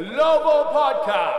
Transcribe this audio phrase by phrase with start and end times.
[0.00, 1.36] Global Podcast.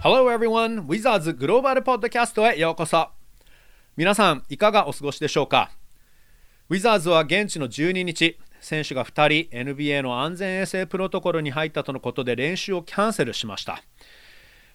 [0.00, 0.86] Hello everyone!
[0.86, 3.08] Wizards グローバルポッドキャストへようこそ
[3.96, 5.72] 皆さんいかがお過ごしでしょうか？
[6.68, 13.82] ウィザーズは現地の12日選手が2人 NBA の安全衛生プロトコルに入ったとのことで練習をキャンセルしました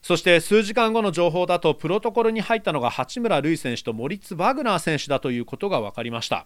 [0.06, 6.45] そして数時間後の情報だとプロトコルに入ったのが八村塁選手とモリッツ・バグナー選手だということが分かりました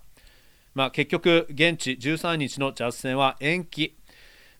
[0.75, 3.97] まあ、結局現地13日のジャズ戦は延期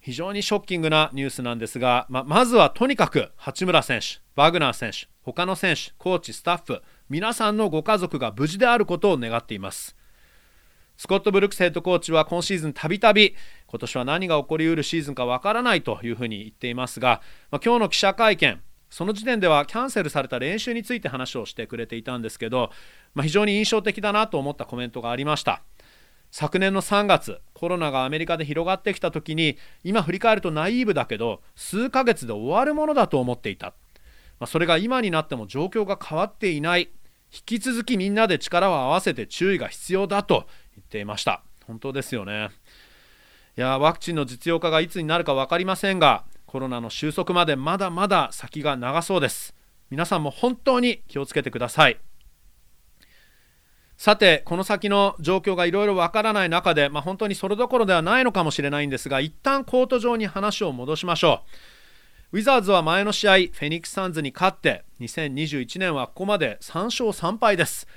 [0.02, 9.96] 非常にショッキングなニュースなんですが、まあ、まずはとにかく八村選手、バグナー選手、他の選手、コーチ、スタッフ、皆さんのご家族が無事であることを願っています。
[10.98, 13.34] スコット・ブルックスヘッドコーチは今シーズンたびたび
[13.68, 22.72] 今年は何が起こりうるシーズンかわからないというふうに言っていますが、まあ、今日の記者会見その時点ではキャンセルされた練習について話をしてくれていたんですけど、
[23.14, 25.62] まあ、非常に印象的だなと思ったコメントがありました。
[26.32, 33.74] 昨年の3月コロナがアメリカで広がってきた時に今振り返るとナイーブだけど数ヶ月で終わるものだと思っていた、
[34.40, 36.90] まあ、それが今になっても状況が変わっていない。
[37.32, 41.44] 引き続きみんなで力を合わせて注意が必要だと言っていました。
[41.68, 42.50] 本当ですよね。
[43.56, 49.54] いやワクチンの実用化がいつになるか分かりませんがコロナの収束までまだまだ先が長そうです。
[49.92, 52.00] 皆さんも本当に気をつけてください。
[53.98, 61.44] さてこの先の状況がいろいろわからない中で、まあ、本当にそれどころではないのかもしれないんですが一旦コート上に話を戻しましょ
[62.32, 62.38] う。
[62.38, 67.88] ウィザーズは前の試合フェニックス・サンズに勝って2021年はここまで3勝3敗です。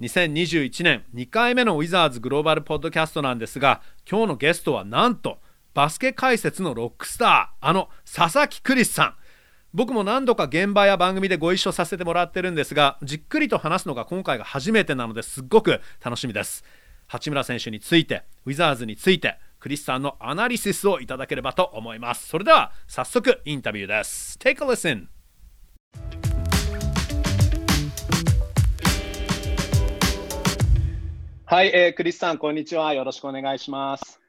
[0.00, 5.40] 2021年2回目のウィザーズグローバルポッドキャストなんですが今日のゲストはなんと
[5.72, 9.14] バスケ解説のロックスターあの佐々木クリスさん。
[9.72, 16.64] 僕も何度か現場や番組でご一緒させてもらってるんですがじっくりと話すのが今回が初めてなのですっごく楽しみです。
[17.06, 22.26] 八村選手についてウィザーズについてクリスさんのアナリシスをいただければと思います。
[22.26, 24.38] それでは早速インタビューです。
[24.40, 25.06] Take a listen.
[31.44, 32.94] はい、えー、クリスさん、こんにちは。
[32.94, 34.19] よろしくお願いします。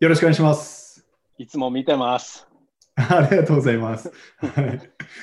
[0.00, 1.04] よろしくお願いします。
[1.36, 2.48] いつも見てます。
[2.96, 4.10] ありがとうございます。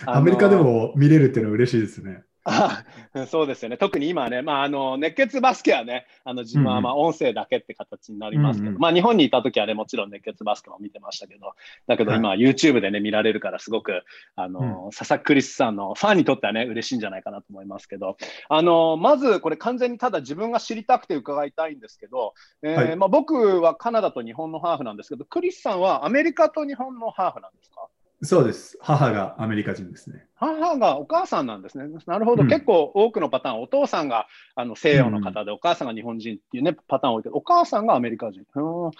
[0.05, 2.23] アメリカでも見れるっていうのは嬉しいですね。
[2.49, 2.83] あ
[3.27, 11.53] そうですよね、特に今ね、まあ、あの熱血バスケはね、あの自分はまあ音声だけって形になりますけど、うんうん、まあ、日本にいた時はね、もちろん熱血バスケも見てましたけど、
[11.87, 14.03] だけど今、YouTube でね、見られるから、すごく
[14.35, 27.87] あの、うん、佐々木クリスさんのファンにとってはね、嬉しいんじゃないかなと思いますけど、あのまずこれ、完全にただ自分が知りたくて伺いたいんですけど、えー、はい、まあ、僕はカナダと日本のハーフなんですけど、クリスさんはアメリカと日本のハーフなんですか？
[28.23, 28.77] そうです。
[28.81, 30.25] 母がアメリカ人ですね。
[30.35, 31.85] 母がお母さんなんですね。
[32.07, 32.43] なるほど。
[32.43, 38.43] うん、結構多くのパターン、お父さんがあの西洋の方で、うん、お母さんが日本人っていうね、パターン多いけど、お母さんがアメリカ人。
[38.53, 38.91] そ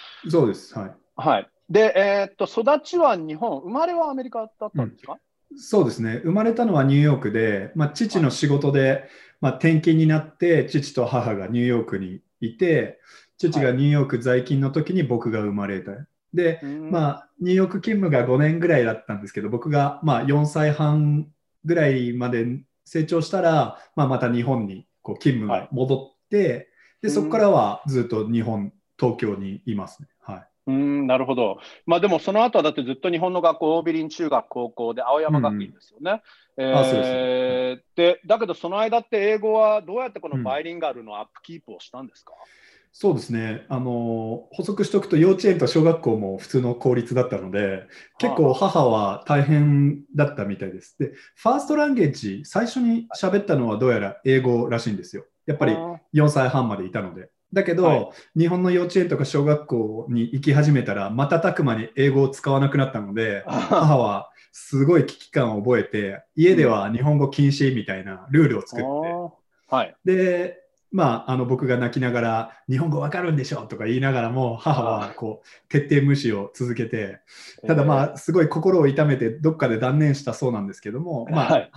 [0.44, 0.78] うです。
[0.78, 0.92] はい。
[1.16, 1.50] はい。
[1.70, 5.18] で、えー、っと、育ちは日本、生まれはアメリカだったんですか、
[5.52, 6.22] うん、そうですね。
[6.24, 9.10] 生まれたのはニューヨークで、まあ、父の仕事で、
[9.42, 13.00] まあ、転勤になって、父と母がニューヨークにいて、
[13.38, 15.92] 父がニューヨーク在勤の時に僕が生まれた。
[16.38, 21.28] で、まあ、ニューヨーク勤務が5年ぐらいだったんですけど、僕がまあ4歳半
[21.66, 26.68] ぐらいまで成長したら、まあ、また日本にこう勤務が戻って、はい、
[27.02, 30.08] でそこからはずっと日本、東京にいますね。
[30.22, 31.60] はいうんなるほど。
[31.86, 36.22] まあでもその後はだってずっと日本の学校、オービリン中学、高校で青山学院ですよね。
[36.58, 43.66] でだけどその間って英語はどうやってこのバイリンガルのアップキープをしたんですか、うんそうですね。
[43.70, 47.84] あの補足しておくと幼稚園と小学校も普通の公立だったので
[48.18, 50.96] 結構母は大変だったみたいです。
[50.98, 55.26] でファーストランゲージ最初に喋ったのはどうやら英語らしいんですよ。
[55.46, 55.78] やっぱり
[56.14, 57.30] 4歳半までいたので。
[57.54, 70.58] だけど、はい、日本の幼稚園とか小学校に行き始めたら瞬く間に英語を使わなくなったので母はすごい危機感を覚えて家では日本語禁止みたいなルールを作って、はい、で
[70.92, 77.20] まあ、あの僕が泣きながら日本語わかるんでしょとか言いながらも母はこう徹底無視を続けて
[77.68, 81.70] ただまあすごい心を痛めてどっかで断念したそうなんですけども、まあ、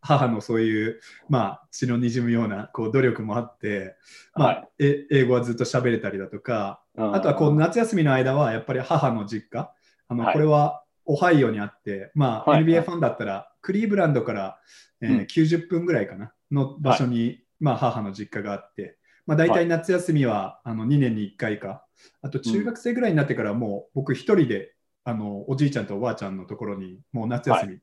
[0.00, 3.96] 母のそういう、まあ、血のにじむようなこう努力もあって、
[4.34, 9.72] まあ、英語はずっと喋れたりだとかあとはこう夏休みの間はやっぱり母の実家
[10.08, 14.58] あのこれはオハイオにあって、まあ、NBA ファンだったらクリーブランドから、
[15.00, 21.84] えー、90分ぐらいかなの場所にまあ、母の実家があって、まあ、大体夏休みは、あの2年に1回か、
[22.22, 24.74] あと中学生ぐらいになってからもう僕一人で
[25.04, 27.78] あのおじいちゃんとおばあちゃんのところにもう夏休み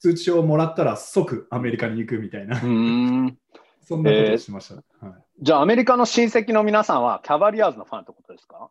[0.00, 3.38] 通知をもらったら即アメリカに行くみたいな、うん。
[3.82, 5.06] そんなことをしました。
[5.06, 5.24] はい。
[5.40, 8.70] じゃあ、アメリカの親戚の皆さんはキャバリアーズのファンってことですか？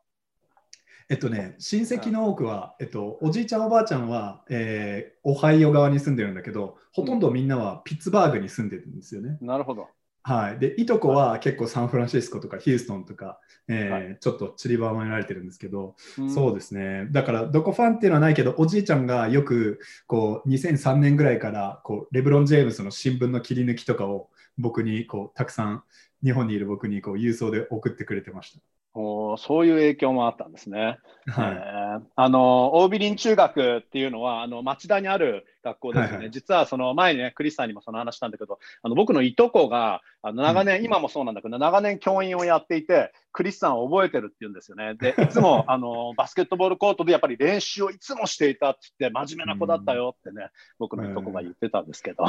[1.10, 9.38] えっとね、親戚の多くは、えっと、おじいちゃん、おばあちゃんは、えーオハイオ側に住んでるんだけど、ほとんどみんなはピッツバーグに住んでるんですよね。
[9.42, 9.90] なるほど。
[10.28, 13.40] はい、でいとこは結構サンフランシスコとかヒューストンとか、
[13.70, 14.18] えーはい。
[14.20, 16.30] ちょっと散りばめられてるんですけど、うん。
[16.30, 17.08] そうですね。
[17.12, 24.28] だからどこファンっていうのはないけどおじいちゃんがよくこう2003年ぐらいからこうレブロン・ジェームスの新聞の切り抜きとかを
[24.58, 25.84] 僕にこうたくさん
[26.24, 28.60] 日本にいる僕にこう郵送で送ってくれてまし
[29.00, 30.98] おーそういう影響もあったんですね。
[31.28, 31.42] た。
[31.42, 44.94] はいえーあの大ビリン中学っていうのはあの町田にある学校ですよね、はいはい実はその前にね、クリスさんにもその話したんだけど、あの僕のいとこがあの長年、今もそうなんだけど、長年教員をやっていて、クリスさんを覚えてるって言うんですよね。
[44.96, 52.26] で、いつも あのバスケットボールコートでやっぱり練習をいつもしていたって言って、真面目な子だったよってね、僕のいとこが言ってたんですけど。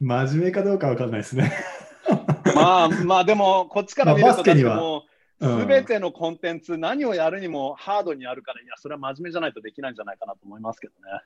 [0.00, 1.52] 真面目かどうかわかんないですね。
[2.54, 5.08] まあまあでも、こっちから見るまあと、バスケにはもう、うん
[5.40, 11.22] すべてのコンテンツ、何をやるにもハードにやるから、いや、それは真面目じゃないとできないんじゃないかなと思いますけどね。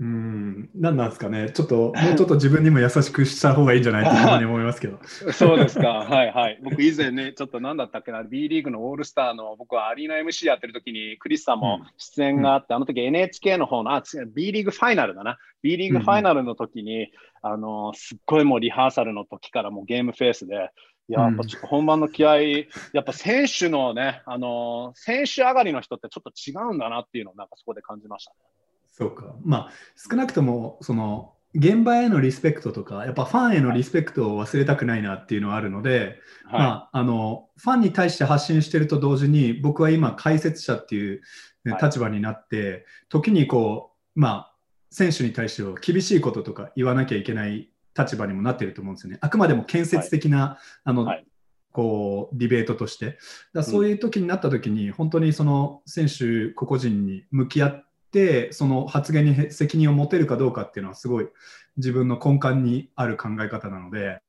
[0.00, 4.98] うん、なんなんですかね、ちょっと もうちょっと自分にも優しくした方がいいんじゃないって たまに思いますけど。
[5.32, 6.58] そうですか、はいはい。
[6.62, 14.02] 僕、以前ね、ちょっと何だったっけな、B リーグのオールスターの、僕はアリーナ MC やってる時に、クリスさんも出演があって、あの時 NHK の方の、あ、
[14.34, 17.12] B リーグファイナルだな、B リーグファイナルの時に、
[17.42, 20.70] あの、すっごいもうリハーサルの時からもうゲームフェースで、
[21.08, 28.36] やっぱちょっと本番の気合い、やっぱ選手のね、あの、選手上がりの人ってちょっと違うんだなっていうのを、なんかそこで感じましたね。
[28.92, 29.34] そうか。
[29.42, 36.60] まあ、少なくとも、その、現場へのリスペクトとか、やっぱファンへのリスペクトを忘れたくないなっていうのはあるので、はい。
[36.60, 41.20] まあ、あの、ファンに対して発信してると同時に、僕は今、解説者っていう、
[41.64, 44.54] ねはい立場になって、時にこう、まあ、
[44.90, 49.18] 選手に対しては厳しいこととか言わなきゃいけない立場にもなってると思うんですよね。
[49.20, 51.26] あくまでも建設的な、あの、はい
[51.72, 53.18] こうディベートとして、
[53.54, 57.91] だそういう時になった時に、本当にその選手個々人に向き合って、
[58.52, 61.28] その発言にへ責任を持てるかどうかっていうのは、すごい
[61.76, 64.20] 自分の根幹にある考え方なので、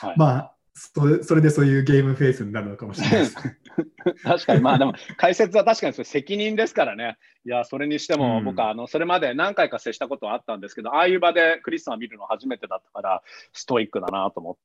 [0.00, 0.14] はい。
[0.16, 3.36] まあそれ、それでそういうゲームフェイスになるのかもしれないです。
[4.22, 7.16] 確かに、まあでも、解説は確かにそれ責任ですからね。
[7.46, 8.44] いや、それにしても、うん。
[8.44, 13.22] 僕はあのそれまで何回か接したことはあったんですけど、ああいう場でクリスさんを見るの初めてだったから、
[13.54, 14.56] ストイックだなと思っ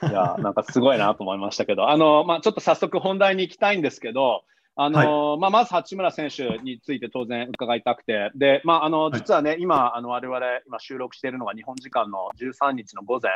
[0.00, 9.12] て、いや、なんかすごいなと思いましたけど、あの、まあちょっと早速本題に行きたいんですけど、あのまあ、まず八村選手について当然伺いたくて、でまあ、あのい。
[9.12, 13.32] 実はね、今、あの我々今収録しているのが日本時間の13日の午前、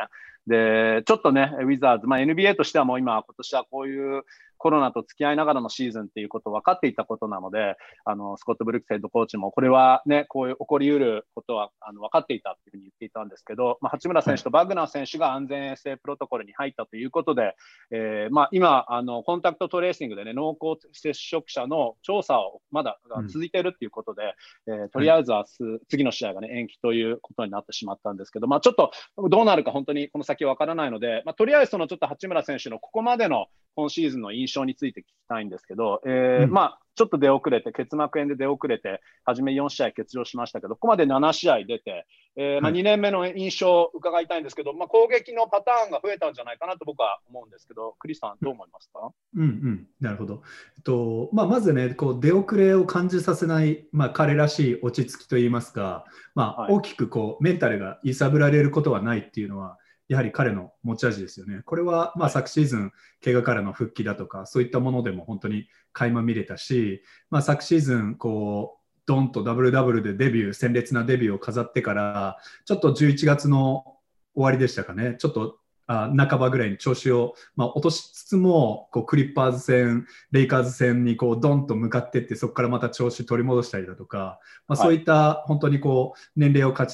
[0.47, 4.23] でちょっとね、ウィザーズ、まあ、NBA としてはもう今、今年はこういう
[4.57, 7.75] コロナと付き合いながらのシーズンっていうこと分かっていたことなので、
[8.05, 17.55] あのスコット・ブルックスヘッドコーチも、これはね、こういう起こりうることはあの分かっていたっていうふうに言っていたんですけど、まあ、八村選手とバグナー選手が安全衛生プロトコルに入ったということで、
[17.91, 23.27] えーまあ、今あの、コンタクトトレーシングで、ね、濃厚接触者の調査をまだうん。
[23.27, 24.35] 続いているということで、
[24.67, 28.91] えーとりあえず明日、次の試合が、ね、延期ということになってしまったんですけど、まあ、ちょっと
[29.29, 33.47] どうなるか本当にこの先わからないので、まあ、とりあえずそのちょっと八村選手のここまでの
[33.77, 36.51] 今シーズンの印象について聞きたいんですけど、えーうん。
[36.51, 50.41] まあ、ちょっと出遅れて、結膜炎で出遅れて、初め4試合欠場しましたけど、ここまで7試合出て、えーまあ、はい2年目の印象を伺いたいんですけど、まあ、攻撃のパターンが増えたんじゃないかなと僕は思うんですけど、クリスさん、どう思いますか、うんうん、なるほど。
[50.77, 56.73] えっとまあ、まずね、こう出遅れを感じさせない、まあ、彼らしい落ち着きといいますか、まあはい。
[56.73, 61.61] 大きくこうメンタルが揺さぶられることはないっていうのは、やはり彼の持ち味ですよね。
[61.65, 62.91] これはまあはい昨シーズン、
[63.23, 73.97] 怪我からの復帰だとか、そういったものでも本当に垣間見れたし、まあ、昨シーズン、こう、ドンとダブルダブルでデビュー、鮮烈なデビューを飾ってから、ちょっと11月の
[74.33, 84.87] 終わりでしたかね、ちょっとあ半ばぐらいに調子を、まあ、落としつつもこうクリッパーズ戦、レイカーズ戦にこうドンと向かっていってそこからまた調子取り戻したりだとか、まあ、はい。
[84.87, 86.87] そういった本当にこう年齢を感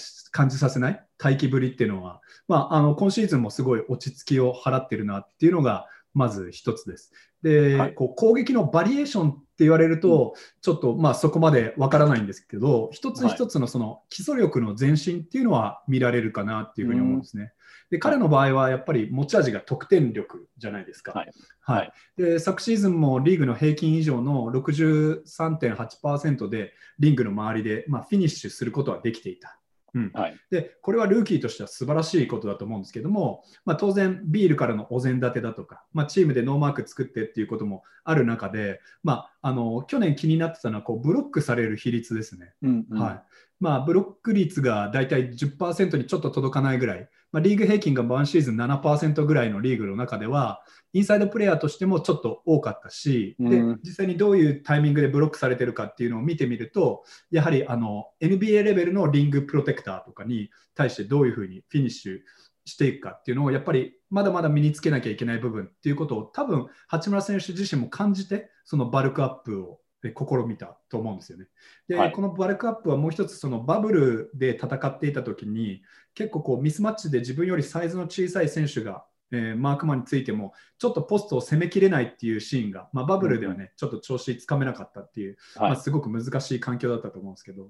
[0.50, 7.12] じさせない待機ぶりっていうのは、まあ、あの今シーズンもすごい落ち着きを払ってるなっていうのがまず一つです。
[7.41, 17.53] で、はいこう攻撃のバリエーションって言われると、ちょっとまあそこまでわからないんですけど、一つ一つのその基礎力の前進っていうのは見られるかなっていうふうに思うんですね。
[17.89, 21.12] で彼の場合はやっぱり持ち味が得点力じゃないですか。
[21.12, 29.60] はいはいで昨シーズンもリーグの平均以上の63.8%でリングの周りで、まあ、フィニッシュすることはできていた。
[29.94, 30.12] うん。
[30.14, 30.38] はい。
[30.50, 42.54] でこれはルーキーとしては素晴らしいことだと思うんですけども、まあ、当然、ビールからのお膳立てだとか、まあ、チームでノーマーク作ってっていうこともある中で、まあ、あの去年気になってたのはこうブロックされる比率ですね。
[42.62, 43.00] うんうん。
[43.00, 43.22] はい。
[43.60, 50.63] まあ、ブロック率がだいたい10%にちょっと届かないぐらい、まあ、リーグ平均が1シーズン7%ぐらいのリーグの中では、
[50.94, 62.20] インサイドプレーヤーとしてもちょっと多かったし、で実際にどういうタイミングでブロックされてるかっていうのを見てみると、やはりあの NBA レベルのリングプロテクターとかに対してどういうふうにフィニッシュ
[62.66, 71.48] していくかっていうのをやっぱりまだまだ身につけなきゃいけない部分っていうことを多分八村選手自身も感じてそのバルクアップを試みたと思うんですよね。
[71.88, 75.82] で、はい、このバルクアップはもう一つそのバブルで戦っていた時に
[76.15, 87.70] 結構こうミスマッチで自分よりサイズの小さい選手が、えー、マークマンについてもちょっとポストを攻めきれないっていうシーンが、まあ、バブルではね、うん、ちょっと調子つかめなかったっていう、はい、まあ、すごく難しい環境だったと思うんですけど。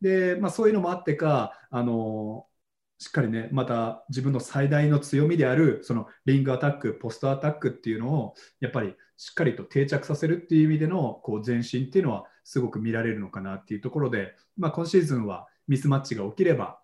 [0.00, 2.46] で、まあ、そういうのもあってかあの
[2.98, 16.78] しっかりね、また自分の最大の強みである、そのリングアタック、ポストアタックっていうのを、やっぱりしっかりと定着させるっていう意味でのこう前進っていうのは、すごく見られるのかなっていうところで、まあ、今シーズンはミスマッチが起きれば、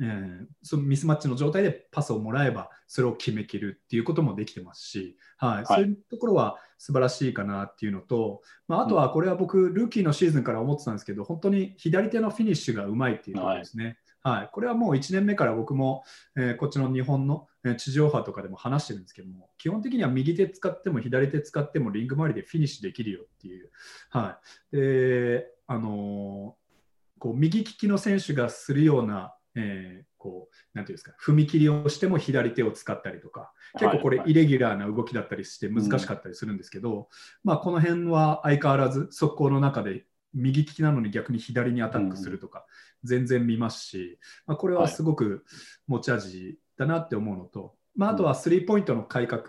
[0.00, 13.84] えー、そのミスマッチの状態でパスをもらえば、それを決めきるっていうこともできてますし、はい、はい、そういうところは素晴らしいかなっていうのと、まあ、あとはこれは僕、ルーキーのシーズンから思ってたんですけど、本当に左手のフィニッシュがうまいっていうところですね。
[13.84, 13.96] はい。
[14.26, 16.02] はい、これはもう1年目から僕も、
[16.36, 23.70] えー、こっちの日本の、えー、地上波とかでも話してるんですけども、基本的には右手使っても左手使ってもリング周りでフィニッシュできるよっていう。
[24.10, 24.40] は
[24.72, 37.06] い、で、あのー、こう右利きの選手がするような、えー、こうなんていうんですか踏み切りをしても左手を使ったりとか結構これイレギュラーな動きだったりして難しかったりするんですけど、はいはい、
[37.44, 42.66] まあ、この辺は相変わらず速攻の中で右利きなのに逆に左にアタックするとか、
[43.04, 45.44] 全然見ますし、まあ、これはすごく
[45.86, 49.42] 持ち味だなって思うのと、まあ、あとはスリーポイントの改革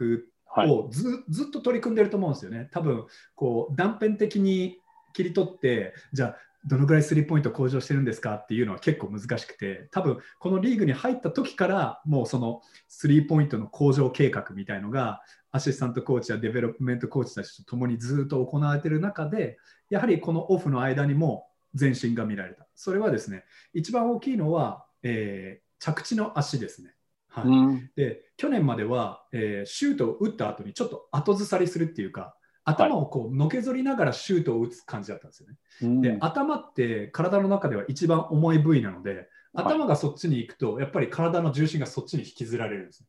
[0.67, 2.69] をず,、ずっと取り組んでると思うんですよね。
[2.71, 4.77] 多分こう断片的に
[5.13, 6.37] 切り取ってじゃあ
[6.67, 15.21] どのぐらいスリーポイント向上してるんですかっていうのは結構難しくて多分このリーグに入った時からもうそのスリーポイントの向上計画みたいのが
[15.51, 19.57] アシスタントコーチやデベロップメントコーチたちと共にずっと行われている中で
[19.89, 21.47] やはりこのオフの間にも
[21.79, 22.67] 前進が見られた。
[22.75, 23.43] それはですね、
[23.73, 26.93] 一番大きいのは、えー、着地の足ですね。
[27.29, 32.35] はい、うん、で去年までは、えー、シュートを打った後にちょっと後ずさりするっていうか、
[32.67, 35.55] 頭をこうのけぞりながらシュートを打つ感じだったんですよね。
[35.83, 43.05] うん、で頭って体の中では一番重い部位なので、頭がそっちに行くと、やっぱり体の重心がそっちに引きずられるんです、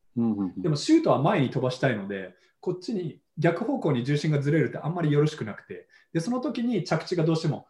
[0.58, 7.66] でもシュートは前に飛ばしたいので、こっちに逆方向に重心がずれるってあんまりよろしくなくて、でその時に着地がどうしても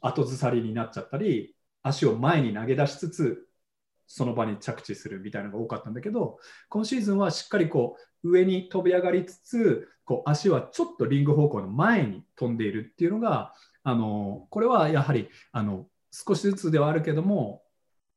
[0.00, 3.46] 後ずさりになっちゃったり足を前に投げ出しつつ
[4.14, 6.38] その場に着地するみたいなのが多かったんだけど
[6.68, 17.62] 今シーズンはしっかりこう上に飛び上がりつつこう足はちょっとリング方向の前に飛んでいるっていうのがあのこれはやはりあの少しずつではあるけども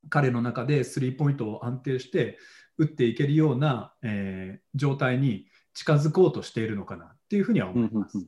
[0.09, 2.37] 彼の中でスリーポイントを安定して
[2.77, 8.17] 打っていけるような、えー、状態に近づこうとしているのかなっていうふうには思います。
[8.17, 8.27] うん、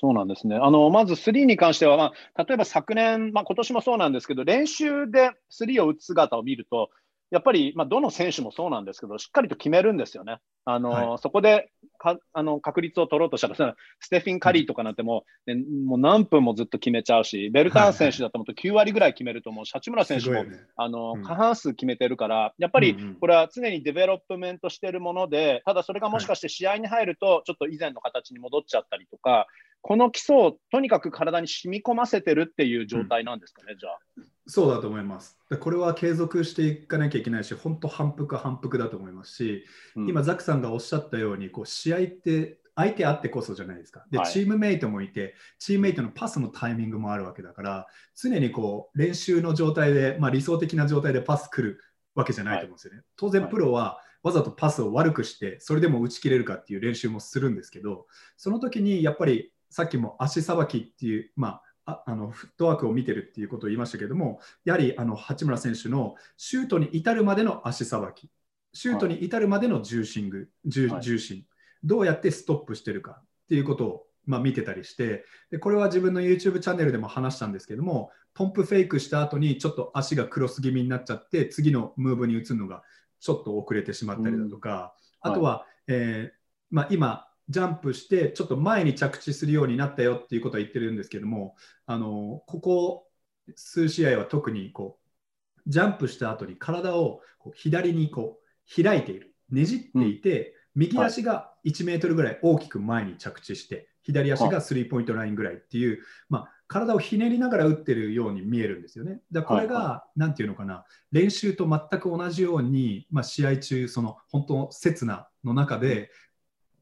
[0.00, 0.56] そうなんですね。
[0.56, 6.90] あのまず3に関しては、まあ、例えば昨年、まあ今年もそうなんですけど、練習で3を打つ姿を見ると、
[7.30, 10.38] やっぱり、まあ、どの選手もそうなんですけど、しっかりと決めるんですよね。
[10.66, 11.70] あの、はい、そこで
[12.02, 13.54] かあの確率を取ろうとしたら、
[14.00, 29.46] ステフィン・カリーとかなんてもう,、ね、もう何分もずっと決めちゃうし、ベルターン選手だともと9割ぐらい決めると思うし、八村選手も、ね、あの、うん、過半数決めてるから、やっぱりこれは常に development してるもので、ただそれがもしかして試合に入ると、ちょっと以前の形に戻っちゃったりとか、
[29.80, 33.98] この基礎をとにかく体に染み込ませてるっていう状態なんですかね、うん、じゃあ。
[34.46, 35.38] そうだと思います。
[35.60, 39.64] これは継続していかなきゃいけないし、本当反復反復だと思いますし、
[39.96, 44.04] うん、今、ザックさんがおっしゃったように、こう試合って相手あってこそじゃないですか。
[44.10, 51.80] で、はい、チームメイトもいて、チームメイトのパスのタイミングもあるわけだから、常にこう練習の状態で、まあ、理想的な状態でパス来る
[52.14, 52.98] わけじゃないと思うんですよね。
[52.98, 58.06] はい、当然、プロはわざとパスを悪くして、それでも打ち切れるかっていう練習もするんですけど、
[58.36, 68.30] その時にやっぱりさっきも足さばきっていう、まあ、あのフットワークを見てるっていうことを言いましたけども、やはりあの八村選手のシュートに至るまでの足さばき、
[68.72, 71.44] シュートに至るまでの重心具、重重心、
[71.82, 82.82] どうやってストップしてるかっていうことを、まあ、見てたりしてで、これは自分の YouTube チャンネルでも話したんですけども、ポンプフェイクした後にちょっと足がクロス気味になっちゃって、次のムーブに移るのが
[83.20, 91.54] ちょっと遅れてしまったりだとか、あとは、えーまあ、今、ジャンプしてちょっと前に着地するようになったよっていうことは言ってるんですけども
[91.86, 93.06] あのここ
[93.54, 99.34] 数試合は特にこうジャンプした後に体をこう左にこう開いている。
[99.50, 109.20] ねじっていて、うん、右足が1メートルぐらい大きく前に着地して左足がスリーポイントラインぐらいっていう、まあ、体をひねりながら打ってるように見えるんですよね。
[109.30, 116.10] だこれが、はい、なんていうのかな、練習と全く同じように、まあ、試合中、その本当、刹那の中で、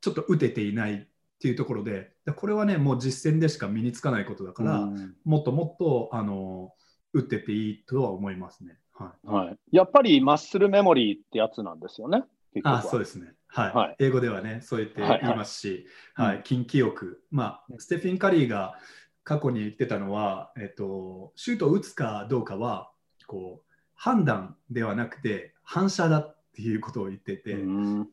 [0.00, 0.98] ちょっと打てていないっ
[1.40, 6.72] ていうところで、これはね、もう実践でしか身につかないことだから、うん、もっともっとあの
[7.12, 8.78] 打ってていいとは思いますね。
[8.92, 12.24] はい、はい、やっぱりマッスルメモリーってやつなんですよね？
[12.64, 13.32] あそうですね。
[13.46, 17.22] はい、はい、英語ではね、そう言って言いますし、はい、はい、近畿欲。
[17.30, 18.78] まあ、ステフィン・カリーが
[19.24, 22.92] 過去に言ってたのは、えっと、シュートを打つかどうかは、
[23.26, 27.56] こう、判断ではなくて、反射だっていうことを言ってて、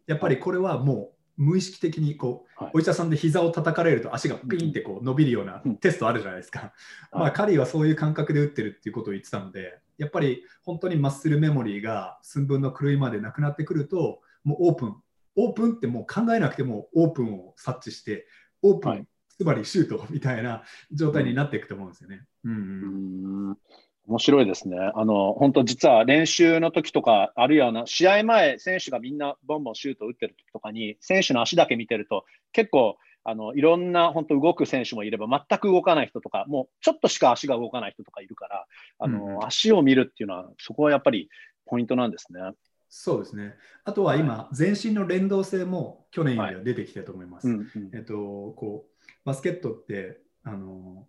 [0.07, 6.73] やっぱりこれはもう、無意識的にこう、はい、お医者さんで膝を叩かれると足がピンってこう伸びるようなテストあるじゃないですか。
[7.11, 14.95] まあ、カリーはそういう感覚で打ってるっていうことを言ってたので、やっぱり本当にマッスルメモリーが寸分の狂いまでなくなってくると、もうオープン、
[15.35, 18.27] オープンってもう考えなくてもオープンを察知して、
[18.63, 22.21] オープン、はい、つまりシュートみたいな状態になっていくと思うんですよね。
[22.43, 23.57] うん、うん
[24.07, 24.77] 面白いですね。
[24.95, 32.23] あの、本当実は練習の時とか、あるいはな試合前、選手がみんなボンボンシュート打ってる時とかに、選手の足だけ見てると、
[32.53, 38.65] 結構、あの、いろんな本当動く選手もいれば、全く動かない人とか、もうちょっとしか足が動かない人とかいるから、
[38.99, 41.29] あの、うん、足を見るっていうのは、そこはやっぱり
[41.65, 42.39] ポイントなんですね。
[42.87, 43.55] そうですね。
[43.83, 47.49] あとは今、全身の連動性も去年よりは出てきたと思います。
[47.93, 48.15] えっと、
[48.55, 51.05] こう、バスケットって、あの、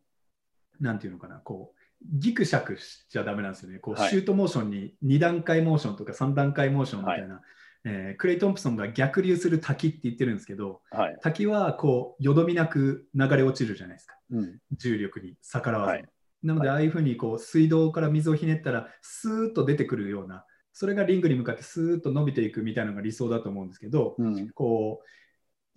[0.80, 3.78] なんていうのかな、こう、ギクシャクしちゃだめなんですよね。
[3.78, 7.42] こう、シュートモーションに2段階モーションとか3段階モーションみたいな、はい、
[7.84, 14.16] えー、クレイ・トンプソンが逆流する滝って言ってるんですけど、はい、滝はこう、よどみなく流れ落ちるじゃないですか。
[14.30, 16.04] うん、重力に逆らわず、はい、
[16.42, 25.06] なので、ああいうふうにこう水道から水をひねったら、スーッと出てくるような、それがリングに向かってスーッと伸びていくみたいなのが理想だと思うんですけど、うん、こう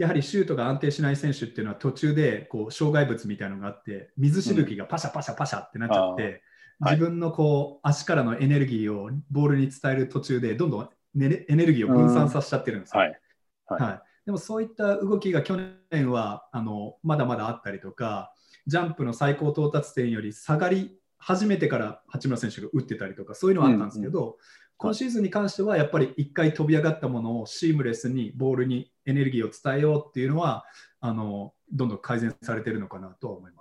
[0.01, 6.41] やはりシュートが安定しない選手っていうのは途中でこう障害物みたいなのがあって水しぶきがパシャパシャパシャってなっちゃって、
[6.79, 13.19] うん、自分のこう足からのエネルギーをボールに伝える途中でどんどん、ね、エネルギーを分散させちゃってるんですよ、うんはい。
[13.67, 15.55] はい、はい、でもそういった動きが去
[15.91, 18.33] 年はあのまだまだあったりとか
[18.65, 24.35] ジャンプの最高到達点より下がり始めてから八村選手が打ってたりとかそういうのはあったんですけど、うんうん
[24.81, 30.65] 今シーズンに関してはやっぱり1回飛び上がったものをシームレスにボールにエネルギーを伝えようっていうのは
[30.99, 33.60] あのどんどん改善されてるのかなとは思いま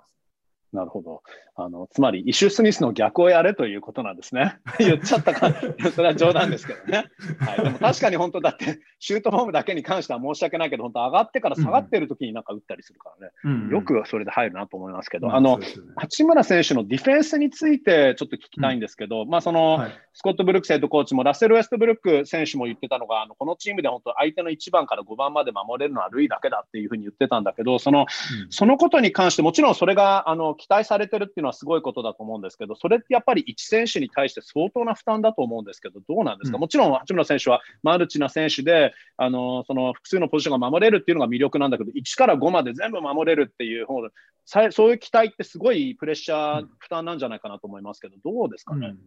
[0.73, 1.21] なるほど。
[1.55, 4.57] あの、つまり、イシュ・スミスの逆をやれということなんですね。
[4.79, 5.51] 言っちゃったか、
[5.93, 7.05] それは冗談ですけどね。
[7.39, 13.51] はい、でも確かに本当だって、シュートフォームだけに関しては申し訳ないけど、本当上がってから下がってる時になんか打ったりするからね、うん。
[13.65, 28.05] うん、よくそれで入るなと思いますけど、うん、あの、ね、八村選手のディフェンスについてちょっと聞きたいんですけど、うん、まあその、はい、スコット・ブルックスヘッドコーチも、ラッセル・ウェストブルック選手も言ってたのが、あのこのチームで本当相手の1番から5番まで守れるのはルイだけだっていうふうに言ってたんだけど、その、
[28.49, 44.01] そのことに関して、もちろんそれがあの期待されてるっていうのはすごいことだと思うんですけど、それってやっぱり1選手に対して相当な負担だと思うんですけど、どうなんですか、うん、もちろん八村選手はマルチな選手で、あのその複数のポジションが守れるっていうのが魅力なんだけど、1から5まで全部守れるっていう方
[44.45, 48.87] そういう期待ってすごいプレッシャー、負担なんじゃないかなと思いますけど、どうですかね？
[48.87, 48.99] うん。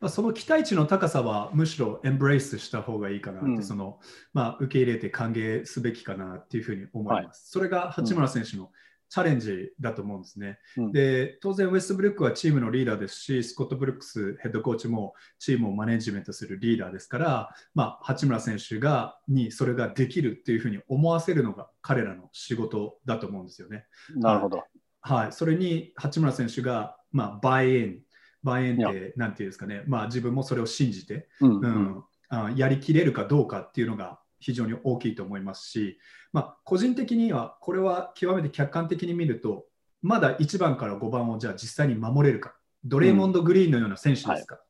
[0.00, 3.98] まあ、その期待値の高さはむしろエンブレイスした方がいいかなって、うん、その
[4.32, 7.58] まあ、受け入れて歓迎すべきかなっていうふうに思います。
[7.58, 8.70] はい、それが八村選手の
[9.10, 10.58] チャレンジだと思うんですね。
[10.76, 23.84] うん、で当然、ウェストブルックはチームのリーダーですし、スコット・ブルックスヘッドコーチもチームをマネジメントするリーダーですから、まあ、八村選手がにそれができるっていうふうに思わせるのが彼らの仕事だと思うんですよね。
[24.14, 24.62] なるほど。
[25.02, 28.00] はい、それに八村選手が、まあ、バイエン、
[28.44, 35.98] バイエンってなんていうんですかね、まあ、自分もそれを信じて、うん、うん、あやりきれるかどうかっていうのが非常に大きいと思いますし、
[36.32, 39.66] まあ、個人的にはこれは極めて客観的に見ると
[40.02, 42.54] まだ1番から5番をじゃあ実際に守れるか。
[42.84, 44.60] ドレーモンド・グリーンのような選手ですか、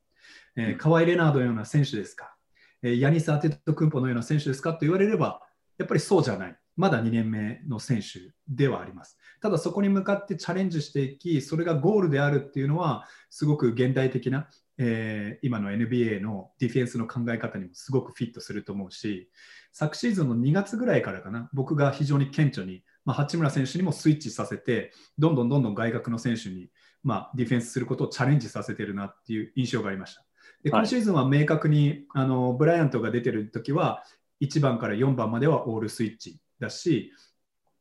[0.57, 0.65] うん。
[0.65, 2.35] はい、えー、カワイ・レナードのような選手ですか、
[2.83, 4.73] えー、ヤニス・アテッド・クンポのような選手ですか。
[4.73, 5.41] と言われれば
[5.79, 6.57] やっぱりそうじゃない。
[6.77, 9.19] まだ2年目の選手ではあります。
[9.41, 14.49] ただそこに向かってチャレンジしていき、それがゴールであるっていうのは、すごく現代的な、
[14.83, 19.31] えー、今の NBA のディフェンスの考え方にもすごくフィットすると思うし、
[19.73, 26.71] 昨シーズンの2月ぐらいからかな、僕が非常に顕著に、まあ、八村選手にもスイッチさせて、どんどんどんどん外角の選手に、
[27.05, 30.25] まあ、ディフェンスすることをチャレンジさせてるなっていう印象がありました。
[30.63, 34.03] で今シーズンは明確に、あのブライアントが出てる時は、
[34.41, 37.13] 1番から4番まではオールスイッチだし、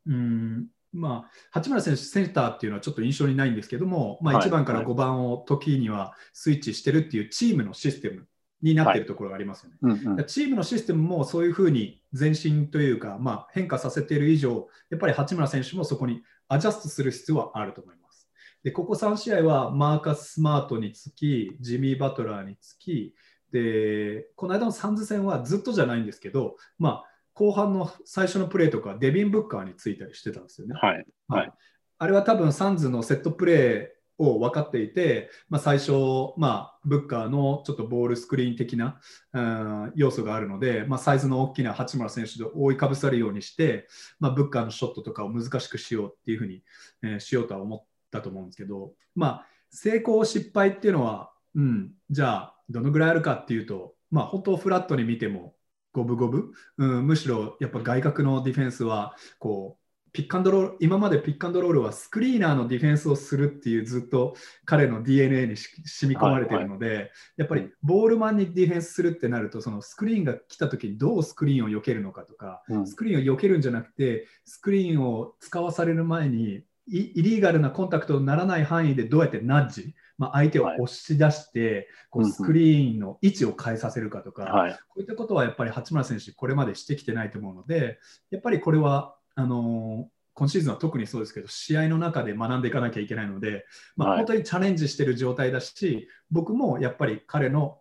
[0.05, 8.27] うんまあ、八村選手、センターっていうのはちょっと印象にないんですけども、まあ、1番から5番を時にはスイッチしてるっていうチームのシステム
[8.61, 9.77] になっているところがありますよね。
[9.81, 18.29] はいうんうん、チームのシステムもそういうふうに前進というか、まあ、変化させている以上、やっぱり八村選手もそこにアジャストする必要はあると思います。
[18.63, 23.13] でここ3試合はマーカス・スマートにつき、ジミー・バトラーにつき、
[23.51, 27.05] でこの間のサンズ戦はずっとじゃないんですけど、まあ、
[27.39, 30.75] 後半の最初のプレーとか、デビン・ブッカーについたりしてたんですよね。
[30.75, 31.51] はい、はい、
[31.97, 35.93] あれは多分サンズのセットプレーを分かっていて、まあ、最初、
[36.35, 38.99] まあ、ブッカーのちょっとボールスクリーン的な、
[39.31, 43.87] うん、要素があるので、まあ、サイズの大きな八村選手で覆いかぶさるようにして、
[44.19, 46.61] まあ、ブッカーのショットとかを難しくしようっていうふうに、
[47.03, 55.53] えー、しようとは思ったと思うんですけど、まあ、成功失敗っていうのは、うん、じゃあどのぐらいあるかっていうと、まあ、本当フラットに見ても
[55.99, 59.79] 五分五分、うん、むしろやっぱ外角のディフェンスはこう
[60.11, 64.35] ピックアンドロール今までピックアンドロールはスクリーナーのディフェンスをするっていうずっと
[64.65, 93.65] 彼の DNA に染み込まれているので、はいはい、やっぱりボールマンにディフェンスするってなるとそのスクリーンが来た時にどうスクリーンを避けるのかとか、うん、スクリーンを避けるんじゃなくてスクリーンを使わされる前にイリーガルなコンタクトにならない範囲でどうやってナッジ、まあ、相手を押し出して、はい、こうスクリーンの位置を変えさせるかとか、はい、こういったことはやっぱり八村選手これまでしてきてないと思うのでやっぱりこれはあの今シーズンは特にそうですけど、試合の中で学んでいかなきゃいけないので、
[93.97, 97.79] まあ、本当にチャレンジしている状態だし、僕もやっぱり彼の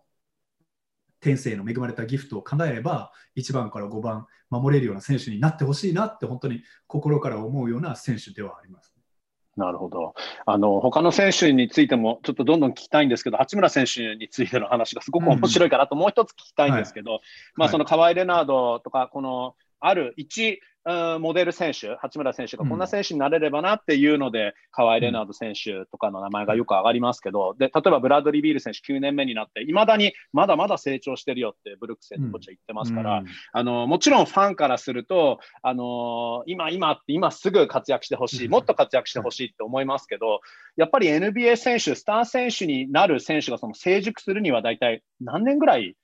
[1.21, 8.98] 天性の恵まれたギフトを考えれば、1番から5番守れるような選手になってほしいなって、本当に心から思うような選手ではあります。
[9.59, 10.15] なるほど。
[10.45, 17.21] あの、他の選手についても、ちょっとどんどん聞きたいんですけど、八村選手についての話がすごく面白いから、あともう一つ聞きたいんですけど、はい、
[17.57, 20.59] まあ、その河合レナードとか、この、ある一
[21.19, 40.39] モデル選手、八村選手がこんな選手になれればなっていうので、うん、河合レナード選手とかの名前がよく上がりますけど、で例えばブラッドリー・ビール選手9年目になって、いまだにまだまだ成長してるよってブルックスヘッドコーチは言ってますから、うん、あのもちろんファンからすると、あの今、今って今すぐ活躍してほしい、もっと活躍してほしいって思いますけど、
[40.77, 45.95] やっぱり NBA 選手、スター選手になる選手がその成熟するには大体何年ぐらい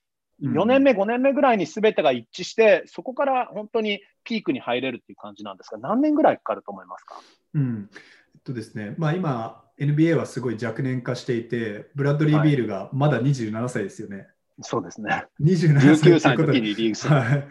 [0.42, 7.22] 4年目、5年目ぐらいに全てが一致して、そこから本当にピークに入れるっていう感じなんですが、何年ぐらいかかると思いますか、
[7.54, 14.18] うんえっとですねまあ、今、NBA はすごい若年化していて、ブラッドリー・ビールがまだ27歳ですよね。
[14.18, 14.28] はい、
[14.62, 15.26] そうですね。
[15.42, 17.48] 27歳の時にリーグ戦、はい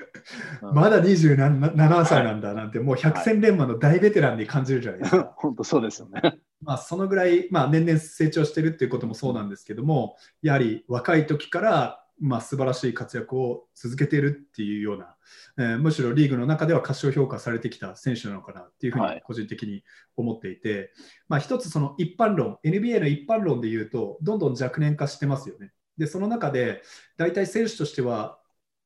[0.62, 5.32] うん、まだ27歳なんだなんて、もう百戦錬磨の大ベテランに感じるじゃないですか。
[5.36, 6.38] 本当そうですよね。
[6.62, 15.16] まあ、そのぐらい、まあ、年々成長してるっていうこともそうなんですけども、やはり若い時からまあ、素晴らしい活躍を続けているっていうような、
[15.58, 19.82] えー、むしろリーグの中では過小評価されてきた選手なのかなっていうふうに個人的に
[20.16, 20.88] 思っていて、はい、
[21.28, 25.72] まあ、一つその一般論 NBA の一般論で言うとどんどん若年化してますよね。
[25.98, 26.82] でその中で
[27.16, 28.38] 大体選手としては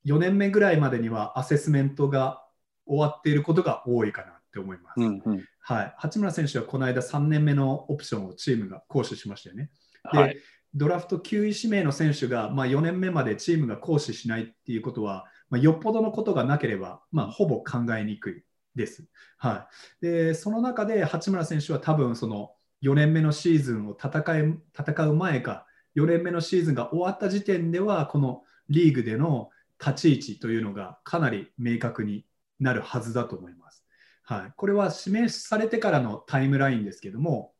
[0.07, 2.45] 4年目ぐらいまでにはアセスメントが
[2.87, 5.01] 終わっていることが多いかなって思います。
[5.01, 9.71] うんうん、はい、八村選手はこの間3年目のオプションをチームが行使しましたよね。
[10.13, 10.37] で、はい
[10.75, 18.43] ドラフト9位指名の選手が、まあ、4年目までチームが行使しないっていうことは、まあ、よっぽどのことがなければ、まあ、ほぼ考えにくい
[18.75, 19.07] です。
[19.39, 19.69] は
[20.03, 22.53] い、でその中で八村選手は多分その
[22.83, 29.51] 4年目のシーズンを戦い戦う前か4年目のシーズンが終わった時点ではこのリーグでの
[29.85, 32.25] 立ち位置というのがかなり明確に
[32.61, 33.85] なるはずだと思います。
[34.23, 37.53] はい、これは指名されてからのタイムラインですけども、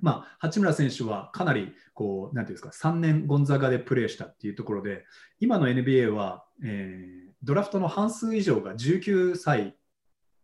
[0.00, 5.04] まあ、八村選手はかなりこう、なんていうんですか、3年ゴンザガでプレーしたっていうところで、
[5.40, 9.76] 今の NBA は、えー、ドラフトの半数以上が19歳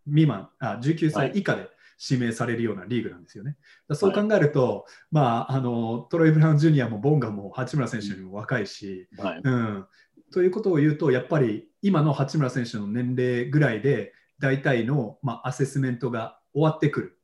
[0.07, 1.69] 未満、あ19歳以下で
[2.01, 3.57] 指名されるようなリーグなんですよね。
[3.93, 9.87] そう考えると、はい、まあ、あのトロイ・ブラウン・ジュニアもボンガも八村選手よりも若いし、はい、うん、
[10.33, 17.18] ということを言うと、やっぱり今の八村選手の年齢ぐらいで、大体の、まあ、アセスメントが終わってくる。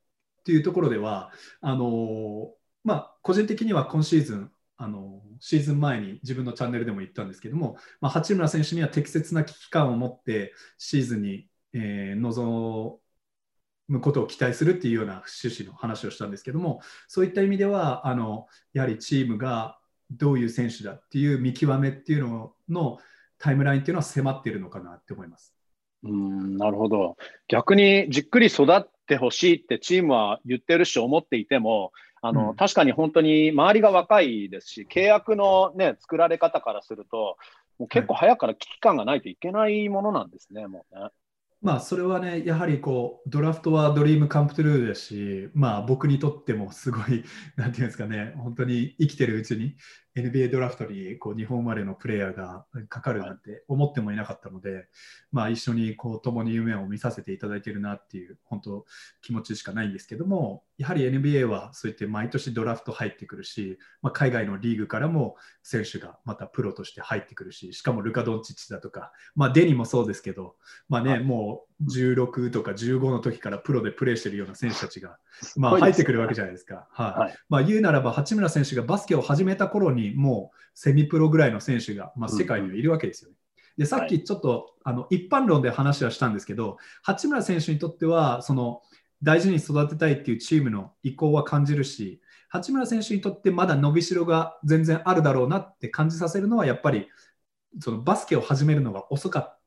[0.45, 1.31] っていうところでは
[1.61, 2.51] あの
[2.83, 12.99] まあ、個人的には今シーズンあのシーズン前に自分のチャンネルでも言ったんですけども、まあ、八村選手には適切な危機感を持ってシーズンに、えー、臨
[13.87, 19.79] むことを期待するっていうような趣旨の話をしたんですけどもそういった意味ではあのやはりチームが
[20.11, 22.99] どういう選手だっていう見極めっていうのの
[23.39, 25.55] タイムラインっていうのは迫っているのかなって思います。
[26.03, 31.91] うんなるほど逆にじっくり育ってほしいってチームは言ってるし思っていても
[32.21, 37.37] あの、うん、確かに本当に周りが若いですし契約の、ね、作られ方からすると
[37.77, 41.09] もう結構早から危機感がないといけないものなんですね、はい、もうね。
[41.61, 47.23] まあ、それはね、やはりこうドラフトはドリームカンプトゥルーですし、まあ、僕にとってもすごい、
[47.55, 49.75] なんていうんですかね、本当に生きてるうちに、
[50.15, 54.87] NBA ドラフトにこう日本生まれのプレイヤーがかかるなんて思ってもいなかったので、
[55.31, 58.85] まあ、一緒にこう共に夢を見させていただいているなっていう本当
[59.21, 70.55] 気持ちしかないんですけどもやはり NBA はそうやって毎年ドラフト入ってくるし、まあ、海外のリーグからも選手がまたプロとして入ってくるししかもルカ・ドンチッチだとか、まあ、デニもそうですけど、
[70.87, 75.17] まあね、もう16とか15の時からプロでプレーしてるような選手たちが、
[75.57, 76.87] まあ、入ってくるわけじゃないですか。
[76.91, 83.37] はい、はい、まあ、言うならば八村選手がバスケを始めた頃にもうセミプロぐらいの選手が、まあ、世界にはいるわけですよね。
[83.77, 88.81] でさっきちょっと、はい、あの一般論で話はしたんですけど八村選手にとってはその
[89.21, 97.09] 大事に育てたいっていうチームの意向は感じるし八村選手にとってまだ伸びしろが全然あるだろうなって感じさせるのはやっぱり
[97.81, 99.59] そのバスケを始めるのが遅かった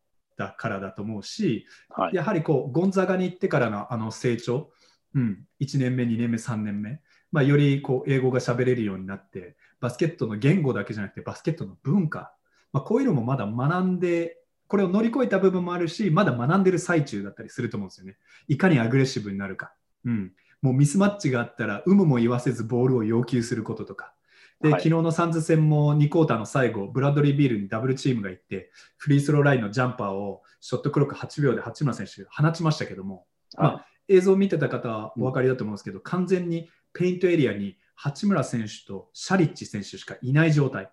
[0.46, 4.70] からだと思うし、はい、やはりこうゴンザガに行ってからのあの成長、
[5.14, 7.00] うん、1年目、2年目、3年目、
[7.32, 12.32] まあ、よりこう英語が喋れるようになって、バスケットの言語だけじゃなくて、バスケットの文化、
[12.72, 18.16] まあ、こういうのもまだ学んで、これを乗り越えた部分もあるし、まだ学んでる最中だったりすると思うんですよね。
[18.48, 19.72] いかにアグレッシブになるか。
[20.04, 24.14] うん、もうミスマッチがあったら、有無も言わせずボールを要求することとか、
[24.60, 40.90] で、はい、昨日のサンズ戦も2クォーターの最後、ブラッドリー・ビールにダブルチームが行って、フリースローラインのジャンパーをショットクロック8秒で八村選手放ちましたけども、はい、まあ、映像を見てた方はお分かりだと思うんですけど、完全にペイントエリアに八村選手とシャリッチ選手しかいない状態。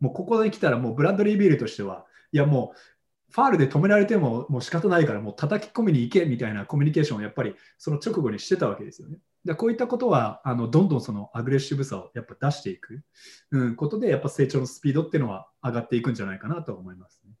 [0.00, 9.18] もうここで来たらもうブラッドリー・ビールとしては、いやもうファールで止められてももう仕方ないからもう叩き込みに行けみたいなコミュニケーションをやっぱりその直後にしてたわけですよね。
[9.46, 13.02] でこういったことはあのどんどんそのアグレッシブさをやっぱ出していく、
[13.52, 17.32] うん、ことでやっぱ成長のスピードっていうのは上がっていくんじゃないかなと思います、ね、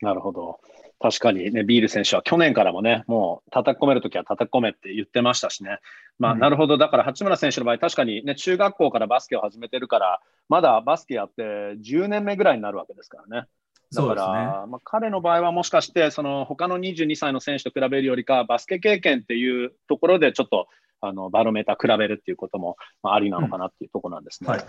[0.00, 0.60] なるほど。
[1.00, 5.78] 確かにね、ビール選手は去年からもね、もう叩き込めるときは叩き込めって言ってましたしね。
[6.18, 6.76] まあ、うん、なるほど。
[6.76, 13.48] だから八村選手の場合、確かにね、中学校からバスケを始めてるから、まだバスケやって10年目ぐらいになるわけですからね。
[13.94, 20.66] だから、ね、まあ、彼の場合はもしかして、その他の22歳の選手と比べるよりか、バスケ経験っていうところで、ちょっと
[21.00, 24.48] あのバロメーター比べるっていうことも、まあ、ありなのかなっていうところなんですね。
[24.48, 24.64] うんはい、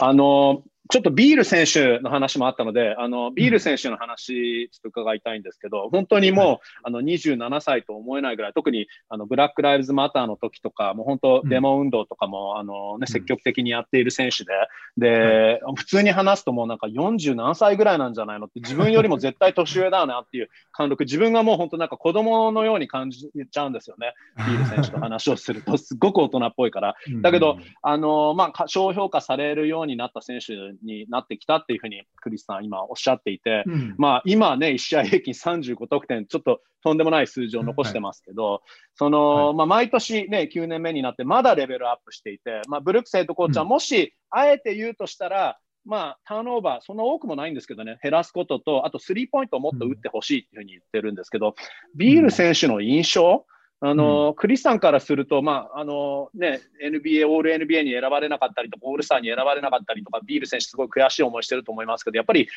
[0.00, 14.52] あのちょっとビール選手の話もあったので、あのビール選手の話、ちょっと伺いたいんですけど、本当にもう、あの27歳と思えないぐらい、特にあのブラック・ライブズ・マターの時とか、もう本当、デモ運動とかも、あのね、積極的にやっている選手で、
[14.98, 26.96] で、普通に話すと、もうなんか40何歳ぐらいなんじゃないのって、自分よりも絶対年上だよなっていう貫禄、自分がもう本当なんか子供のように感じちゃうんですよね、ビール選手と話をすると、すごく大人っぽいから。
[27.22, 38.60] だけど、あのまあ、小評価されるようになった選手になってきたっていうふうにクリスさん今おっしゃっていて、うん、まあ今ね、1試合平均35得点、ちょっととんでもない数字を残してますけど、はい、
[38.94, 51.54] その、はい、まあ毎年ね、9年目になってまだレベルアップしていて、まあブルックスヘッドコーチはもし、あえて言うとしたら、まあ、ターンオーバー、そんな多くもないんですけどね、減らすことと、あとスリーポイントをもっと打ってほしいっていうふうに言ってるんですけど、
[51.96, 53.44] ビール選手の印象、
[53.84, 62.48] あの、うん、クリスさんからすると、まあ、あのね、NBA、オール NBA に選ばれなかったりとか、オールスターに選ばれなかったりとか、ビール選手、すごい悔しい思いしてると思いますけど、やっぱり、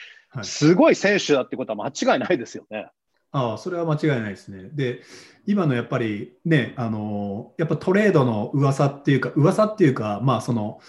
[0.44, 2.90] すごい選手だってことは間違いないですよね。
[3.32, 4.70] ああ、それは間違いないですね。
[4.72, 5.02] で、
[5.48, 10.80] 今のやっぱりね、あのやっぱトレードの噂っていうか、噂っていうか、まあ、その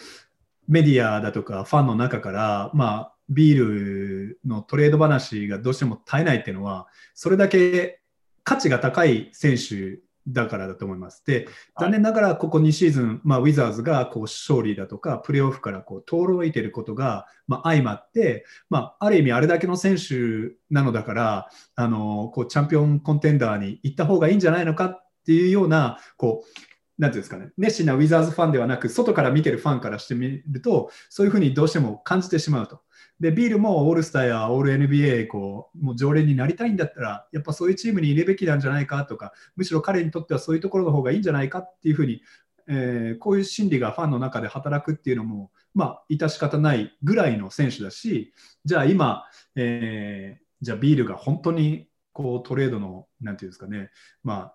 [0.68, 8.00] メディアだとかファンの中から、まあ、ビールのトレード話がどうしても絶えないっていうのは、それだけ
[8.44, 11.24] 価値が高い選手だからだと思います。
[11.24, 26.66] で、残念ながらここ2シーズン、まあ、ウィザーズがこう勝利だとか、プレーオフからこう遠のいていることが、まあ、相まって、まあ、ある意味あれだけの選手なのだから、あのこうチャンピオンコンテンダーに行った方がいいんじゃないのかっていうような、こう、
[26.98, 32.80] なんていうんですかね、熱心なウィザーズファンではなく、外から見てるファンからしてみると、そういうふうにどうしても感じてしまうと。
[33.18, 42.22] で、ビールもオールスターやオール NBA こうもう常連になりたいんだったら、やっぱそういうチームにいるべきなんじゃないかとか、むしろ彼にとってはそういうところの方がいいんじゃないかっていうふうに、
[42.68, 48.32] えー、こういう心理がファンの中で働くっていうのも、まあ、致し方ないぐらいの選手だし、
[48.64, 49.24] じゃあ今、
[49.54, 53.90] えー、じゃあビールが本当にこうトレードの、なんていうんですかね、
[54.24, 54.54] まあ、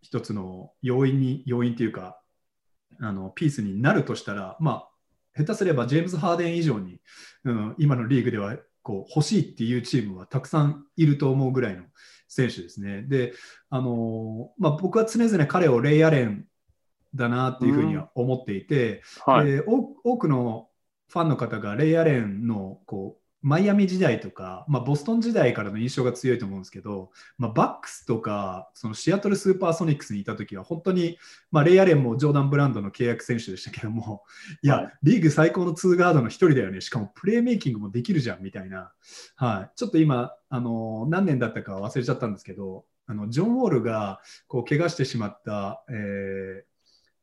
[0.00, 2.18] 一つの要因に、要因っていうか、
[3.00, 4.91] あのピースになるとしたら、まあ、
[5.36, 7.00] 下手すればジェームズ・ハーデン以上に、
[7.44, 11.84] うん、今のリーグではこう欲しいっていうチームはたくさんいると思うぐらいの
[12.28, 13.02] 選手ですね。
[13.02, 13.32] で、
[13.70, 16.46] あのまあ、僕は常々彼をレイ・アレン
[17.14, 20.68] だなっていうふうには思っていて、うんはい、で多くの
[21.08, 31.18] ファンの方がレイ・アレンのこうマイアミ時代とか、まあ、ボストン時代からの印象が強いと思うんですけど、まあ、バックスとかそのシアトルスーパーソニックスにいた時は本当に、
[31.50, 34.22] まあ、レイアレンもジョーダン・ブランドの契約選手でしたけども
[34.62, 36.80] いや、はい、リーグ最高のツーガードの一人だよね。
[36.80, 38.92] しかもプレーメイキングもできるじゃんみたいな、
[39.36, 46.62] はい、ちょっと今あの何年だったか忘れちゃったんですけどあのジョン・ウォールがこう怪我してしまった、えー、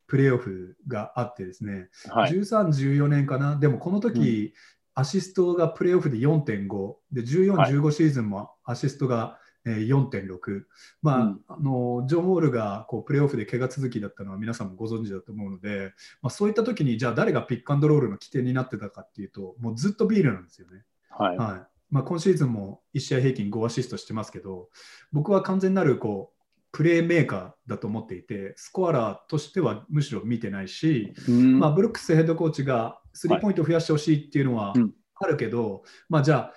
[0.08, 4.54] プレーオフがあってですね、はい、13、14年かな、でもこの時、うん
[5.00, 10.64] アシストがプレーオフで4.5で14、はい、15シーズンもアシストが4.6、
[11.02, 20.84] まあ、うん、あのジョン・ウォールがこうプレーオフで怪我続きだったのは皆さんもご存知だと思うので、まあ、そういった時にじゃあ誰がピックアンドロールの起点になってたかっていうともうずっとビールなんですよね。
[21.10, 21.62] はい、はい。
[21.92, 24.70] まあ、今シーズンも1試合平均5アシストしてますけど
[25.12, 26.39] 僕は完全なるこう
[26.72, 34.74] プレーメーカーだと思っていてスコアラーとしてはむしろ見てないし、まあ、ブルックスヘッドコーチがスリーポイントを増やしてほしいっていうのは
[35.16, 36.54] あるけど、はい、まあ、じゃあ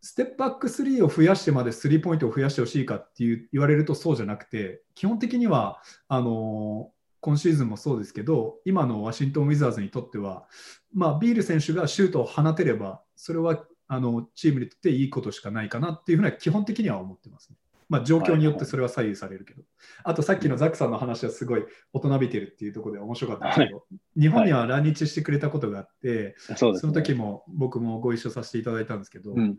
[0.00, 10.46] ステップバック3を増やしてまでスリーポイントを増やしてほしいかっていう言われるとそうじゃなくて基本的にはあの今シーズンもそうですけど今のワシントン・ウィザーズにとっては、
[10.94, 17.56] まあ、ビール選手がシュートを放てればそれはあのチームにとっていいことしかないかなっていうふうには基本的には思ってますね。
[17.88, 19.62] まあ、状況によってそれは左右されるけど、
[20.04, 23.82] あとさっきのザックさんの話はすごい大人びてるっていうところで面白かったんですけど、は
[24.16, 29.58] い、日本には来日してくれたことがあって、はい、その時も僕もご一緒させていただいたんですけど、うん、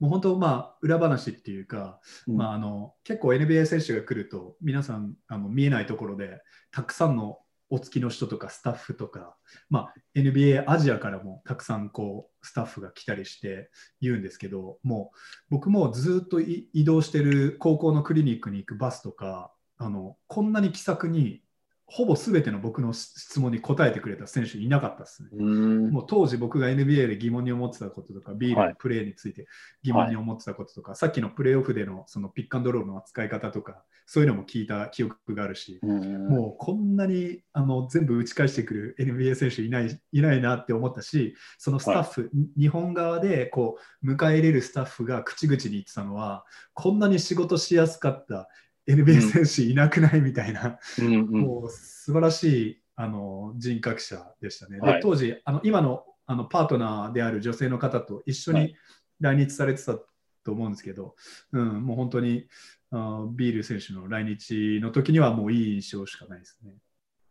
[0.00, 7.38] もう本当、まあ、裏話っていうか、うん、まあ、あの結構 NBA 選手が来ると、皆さんあの見えないところで、たくさんの
[7.70, 9.36] お付きの人とかスタッフとか、
[9.68, 15.16] まあ、NBA アジアからもたくさんこうスタッフが来たりして言うんですけどもう
[15.50, 21.42] 僕もずっと移動してる高校のクリニックに行くバスとかあのこんなに気さくに
[21.90, 25.30] ほぼ全ての僕の質問に答えてくれた選手いなかったですね。
[25.40, 29.46] もう当時僕が NBA で疑問に思ってたこととか、ビールのプレーについて
[29.82, 48.46] 疑問に思ってたこととか、はい、さっきのプレーオフでのそのピックアンドロールの扱い方とか、そういうのも聞いた記憶があるし、もうこんなにあの全部打ち返してくる NBA 選手いないいないなって思ったし、そのスタッフ、はい、日本側でこう迎え入れるスタッフが口々に言ってたのは、こんなに仕事しやすかった
[48.88, 50.20] NBA 選手いなくない？
[50.20, 54.80] みたいな、うん、もう素晴らしいあの人格者でしたね。
[54.80, 58.74] で当時あの今のあのパートナーである女性の方と一緒に
[59.20, 61.14] 来日されてたと思うんですけど、
[61.52, 62.46] はい、うん、もう本当に
[62.90, 66.72] あビール選手の来日の時にはもういい印象しかないですね。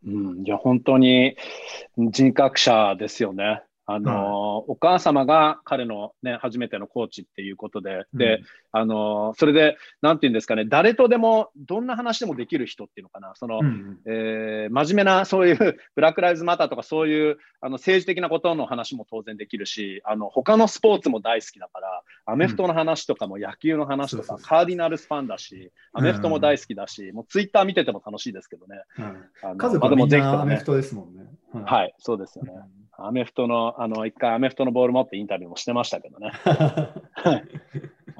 [0.06, 1.36] うん、いや本当に
[1.98, 3.64] 人格者ですよね。
[3.90, 8.42] あの、お母様が彼のね、初めてのコーチっていうことで、うん、で、
[8.74, 15.58] あのそれで、なんていうんですかね、誰とでも、どんな話でもできる人っていうのかな、その、うん、えー、真面目な、そういう、
[15.96, 28.82] ブラック・ライズ・マターとか、そういう、あの、政治的なことの話も当然できるし、あの、他のスポーツも大好きだから、アメフトの話とかも野球の話とか、カーディナルスファンだし、アメフトも大好きだし、もうツイッター見てても楽しいですけどね。
[29.58, 31.26] 家族はみんなアメフトですもんね。
[31.54, 32.52] はい、そうですよね。
[33.00, 36.32] アメフトの、あの、一回アメフトのボール持ってインタビューもしてましたけどね。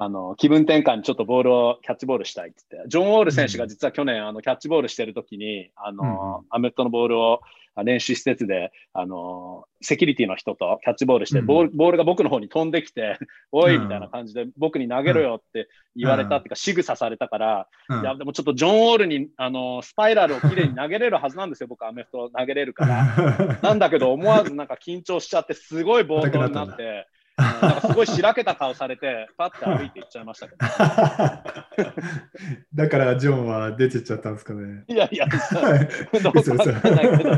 [0.00, 7.40] あの、気分転換にちょっとボールをキャッチボールしたいって言って、ジョン・ウォール選手が実は去年、あの、キャッチボールしてるときに、あの、アメフトのボールを
[7.84, 13.18] 練習施設で、あの、セキュリティの人とキャッチボールして、ボールボールが僕の方に飛んできて、
[13.52, 23.58] おいみたいな感じで、僕に投げろよって言われたっていうか、仕草されたから、いや、でもちょっとジョン・ウォールに、あの、スパイラルをきれいに投げれるはずなんですよ、僕、アメフト投げれるから。
[23.62, 27.06] なんだけど、思わずなんか緊張しちゃって、すごい暴動になって。
[27.38, 30.66] なんかすごいしらけた顔されて、パッて歩いていっちゃいましたけど。
[32.74, 34.82] だからジョンは出てっちゃったんですかね。
[34.88, 35.26] いやいや、
[36.22, 37.30] どうかわかんないけど。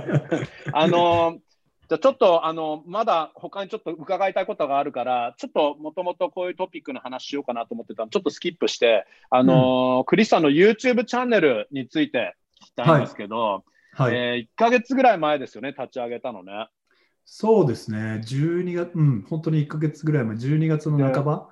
[0.72, 1.38] あの
[1.90, 16.68] じゃちょっとあのまだ他にちょっと伺いたいことがあるから、ちょっともともとこういうトピックの話しようかなと思ってたのちょっとスキップして、あの、うん、クリスさんの YouTube チャンネルについて聞きたいんですけど、はいはい、えー、1か月ぐらい前ですよね、立ち上げたのね。
[17.32, 21.48] そうですね、12月、うん、本当に1か月ぐらい前、12月の半ば？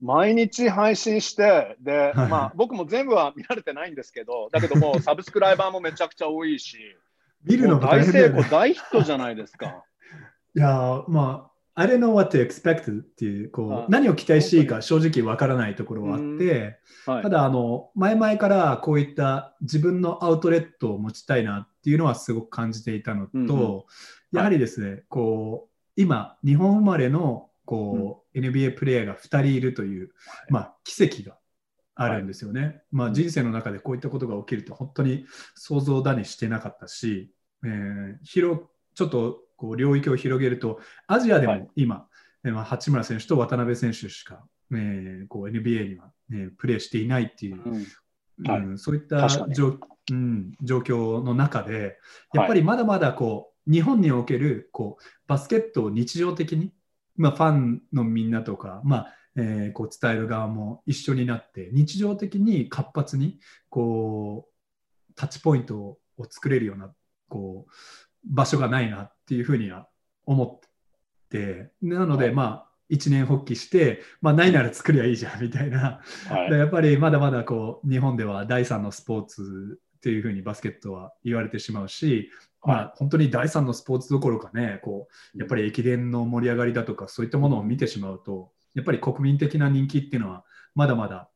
[0.00, 6.78] 毎日配信して、で、まあ、僕も全部は見られてないんですけど、だけども、 サブスクライバーもめちゃくちゃ多いし、
[7.42, 9.82] 見るの大成功、大ヒットじゃないですか。
[10.54, 23.82] いや、まあ、I don't know what to expect っていう、こう、何を期待していいか正直わからないところはあって、はい、ただ、あの、前々からこういった自分のアウトレットを持ちたいなっていうのはすごく感じていたのと、うんうん。
[24.32, 30.10] やはりですね、こう今、日本生まれのこう、うん、NBA プレーヤーが2人いるという、
[30.50, 31.36] まあ、奇跡が
[31.94, 32.60] あるんですよね。
[32.60, 37.30] はい、まあ、人生の中でこういったことが起きると本当に想像だにしてなかったし、
[37.64, 38.62] えー、広
[38.96, 42.08] ちょっとこう領域を広げるとアジアでも今、は
[42.44, 47.86] い、えーまあ、八村選手と渡辺選手しか、えー、こう NBA には、ね、プレーしていないっていう、うん。
[48.44, 48.60] はい。
[48.60, 49.78] うんそういった状,、
[50.10, 51.98] うん、状況の中で、
[52.32, 56.72] やっぱりまだまだこう、日本におけるこうバスケットを日常的に、
[57.16, 63.38] まあ、ファンのみんなとか、まあえーこう伝える側も一緒になって、日常的に活発に
[63.68, 65.98] こうタッチポイントを
[66.30, 66.90] 作れるような
[67.28, 67.72] こう
[68.24, 69.88] 場所がないなっていうふうには
[70.24, 70.70] 思っ
[71.28, 72.34] て、なので、はい。
[72.34, 76.00] まあ、一年発起して、まあ、ないなら作りゃいいじゃんみたいな。
[76.28, 76.50] はい。
[76.50, 82.30] でやっぱりまだまだこう日本では第三のスポーツっていうふうにバスケットは言われてしまうし、
[82.62, 90.44] まあ、本当に第三のスポーツどころかねこうやっぱり駅伝の盛り上がりだとかそういったものを見てしまうとやっぱり国民的な人気っていうのは
[90.76, 91.28] まだまだ、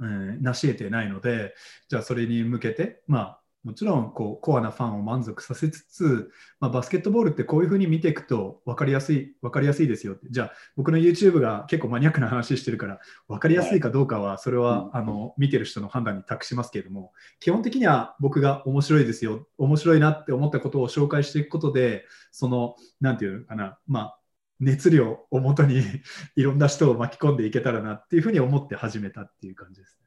[0.00, 1.54] うん、成し得てないので
[1.88, 6.30] じゃあそれに向けてまあもちろんこうコアなファンを満足させつつ、
[6.60, 10.28] まあ、バスケットボールってこういうふうに見ていくと分かりやすい分かりやすいですよって。
[10.30, 14.96] じゃあ僕の YouTube が結構マニアックな話してるから分かりやすいかどうかはそれは、うん。
[14.96, 24.18] あの見てる人の判断に託しますけれども基本的には僕が面白いですよ面白いなって思ったことを紹介していくことでそのなんていうのかなまあ
[24.60, 25.82] 熱量をもとに
[26.36, 29.98] いろんな人を巻き込んでいけたらなっていうふうに思って始めたっていう感じです。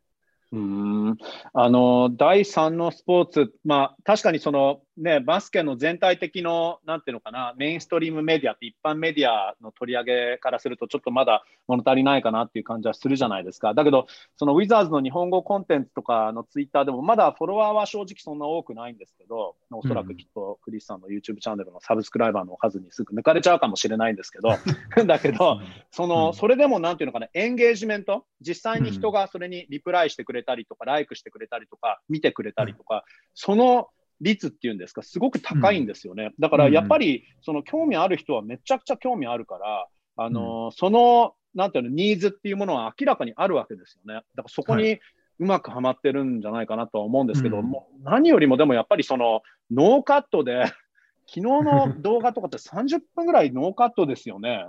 [0.51, 1.17] うん。
[1.53, 10.03] あの第3のスポーツ、まあ、確かにその、ね、バスケの全体的の、なんていうのかな、メインストリームメディアって一般メディアの取り上
[10.35, 13.73] げからすると、ちょっとまだ物足りないかなっていう感じはするじゃないですか。
[13.73, 14.05] だけど、
[14.37, 24.49] そのウィザーズの日本語コンテンツとかのツイッターでも、まだフォロワーは正直そんな多くないんですけど、おそらくきっとクリスさんの YouTube チャンネルのサブスクライバーの数にすぐ抜かれちゃうかもしれないんですけど、
[25.07, 33.89] だけど、その、うんそれでもなんていうのかな、エンゲージメント、実際に人がそれにリプライしてくれたりとか、ライクしてくれたりとか、見てくれたりとか、その
[34.21, 36.31] 率っていうんですか、すごく高いんですよね。
[36.39, 44.21] だからやっぱり、その興味ある人はめちゃくちゃ興味あるから、あのその、なんていうの、ニーズっていうものは明らかにあるわけですよね。
[44.35, 44.99] だからそこはに
[45.39, 49.41] うまくはまってるんじゃないかなとは思うんですけど、うんもう何よりもでもやっぱりその
[49.71, 50.65] ノーカットで、
[51.27, 54.67] 昨日の動画とかって30分ぐらいノーカットですよね。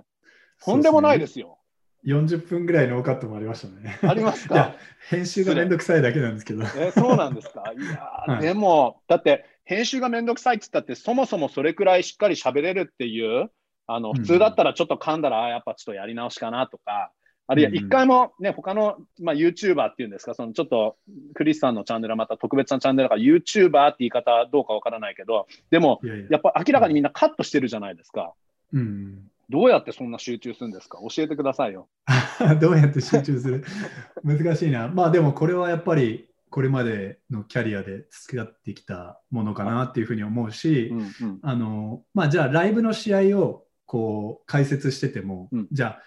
[0.65, 1.59] とんでもないですよ。
[2.05, 3.99] 40分ぐらいノーカットもありましたね。
[4.03, 4.75] ありますか？
[5.09, 6.65] 編集がめんどくさいだけなんですけど。
[6.77, 7.73] えそうなんですか？
[7.77, 8.43] いやー、はい。
[8.43, 13.51] でも、だって編集がめんどくさいって言ったって、そもそもそれくらいしっかり喋れるっていう、
[13.87, 14.17] あのうん。
[14.17, 17.13] 普通だったらちょっと噛んだら、あーやっぱちょっとやり直しかなとか、
[17.49, 20.97] あるいはうん一回もね、他の、まあ、YouTuber っていうんですか、そのちょっと
[21.35, 26.01] クリスさんのチャンネルはまた特別なチャンネルだから、YouTuber って言い方どうかわからないけど、でも、
[26.31, 28.33] やっぱ明らかにみんなカットしてるじゃないですか。
[28.73, 30.99] うん、どうやってそんな集中するんですか？
[31.15, 31.89] 教えてくださいよ。
[32.61, 33.65] どうやって集中する？
[34.25, 34.89] 難しいな。
[34.89, 46.03] まあでもこれはやっぱりこれまでのキャリアで付き合ってきたものかなっていうふうに思うし、うんうんあのまあじゃあライブの試合をこう解説してても、うんじゃあ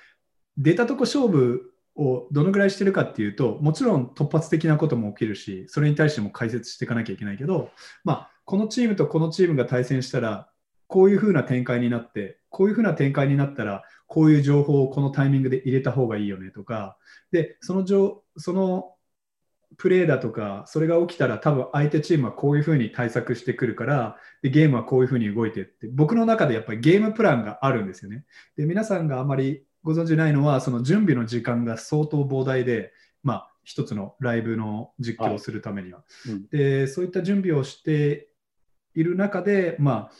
[0.57, 7.71] 出たとこ勝負をどのぐらいしてるかっていうともちろん突発的なことも起きるしそれに対しても解説していかなきゃいけないけど、
[8.03, 10.49] まあ、このチームとこのチームが対戦したら
[10.87, 16.97] こういう風な展開になってこういう風な展開になったらこういう情報をこのタイミングで入れた方がいいよねとか
[17.33, 18.93] でその情その
[19.77, 28.23] プレーだとかそれが起きたら多分相手チームはこういう風に対策してくるからでゲームはこういう風に動いてって僕の中でやっぱりゲームプランがあるんですよね。
[28.55, 36.05] で皆さんがあまりご存じないのはその準備の時間が相当膨大で、まあ、一つのライブの実況をするためには。
[36.29, 38.29] うんでそういった準備をして
[38.93, 40.11] いる中で、まあ、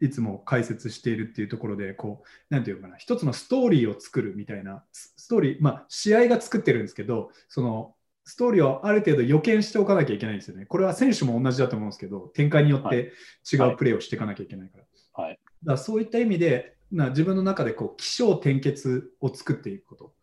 [0.00, 7.94] いつも解説しているっていうところでこうなんていうのかな一つのストーリーを作るみたいなスストーリー、まあ、試合が作ってるんですけどその
[8.24, 10.66] ストーリーをある程度予見しておかなきゃいけないんですよね。
[10.66, 13.12] これは選手も同じだと思うんですけど展開によっはいて
[13.52, 14.84] 違うプレーをしていかなきゃいけないから。
[15.24, 15.38] はい。
[15.62, 20.14] だからそういった意味でな自分の中でこう起承転結を作っていくこと、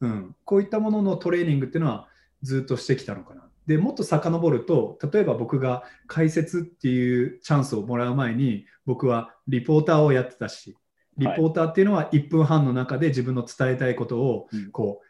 [0.00, 2.08] うん、こういったもののトレーニングっていうのは
[2.42, 3.43] ずっとしてきたのかな。
[3.66, 10.76] でもっと遡ると例えば僕が解説っていうチャンスをもらう前に僕はリポーターをやってたし
[11.16, 14.70] リポーターっていうのは1分半の中で自分の伝えたいことをうん。
[14.70, 15.06] こう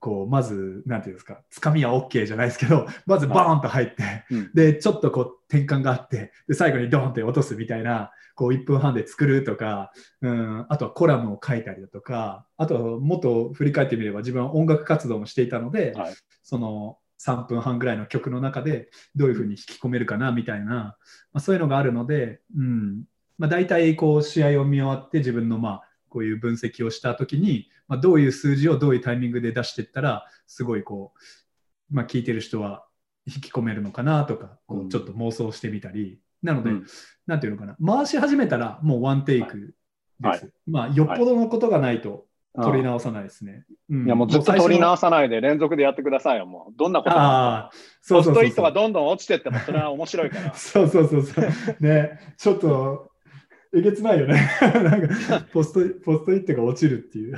[0.00, 4.50] こうまずなんていうんですかつかみは OK じゃないですけど まずバーンと入って、うん。
[4.52, 16.14] でちょっとこう転換があってで最後にドーンって落とすみたいなこう1分半で作るとか、うん、あとはコラムを書いたりだとかあとはもっと振り返ってみれば自分は音楽活動もしていたので、はい。
[16.42, 20.96] その3分半ぐらいの曲の中でどういうふうに引き込めるかなみたいな、ま
[21.34, 23.04] あ、そういうのがあるので、うん。
[23.38, 31.12] まあ、大体こう試合を見終わって自分のまあこういう分析をした時に、まあ、どういう数字をどういうタイミングで出していったらすごいこ
[31.90, 32.84] う、まあ、聞いてる人は
[33.26, 34.86] 引き込めるのかなとかこうん。
[34.86, 36.86] うちょっと妄想してみたり、なので、うん。
[37.26, 37.76] なんていうのかな。
[37.84, 39.74] 回し始めたらもうワンテイク
[40.20, 40.52] です。
[40.66, 42.26] まあ、よっぽどのことがないと
[42.62, 43.64] 取り直さないですね。
[43.90, 46.72] いや、もうずっと取り直さないで連続でやってくださいよ、もう。
[46.76, 50.54] どんなことああ、そうそうそうポストイットがどんどん落ちてっても、それは面白いから。
[50.54, 51.46] そうそうそうそう。
[51.80, 53.10] ね、ちょっと、
[53.74, 54.34] えげつないよね。
[54.60, 55.14] なんか
[55.52, 57.36] ポスト、ポストイットが落ちるっていう。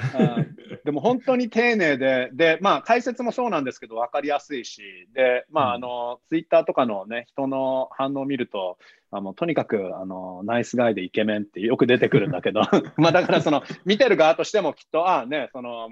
[0.85, 4.83] でも本当に丁寧で、で、まあ解説もそうなんですけど、分かりやすいし、
[5.15, 8.79] で、まああの、ツイッターとかのね、人の反応を見ると、
[9.11, 12.63] あのとにかくあのナイスガイでイケメンってよく出てくるんだけど、
[12.99, 15.89] まあだからその見てる側としてもきっと、ああね、その、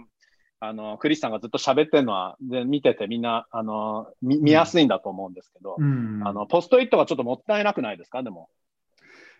[0.61, 8.23] あのクリスさんがずっと喋ってるのはで見ててみんなあの見やすいんだと思うんですけど、うん、あのポストイットがちょっともったいなくないですか？
[8.23, 8.49] でも。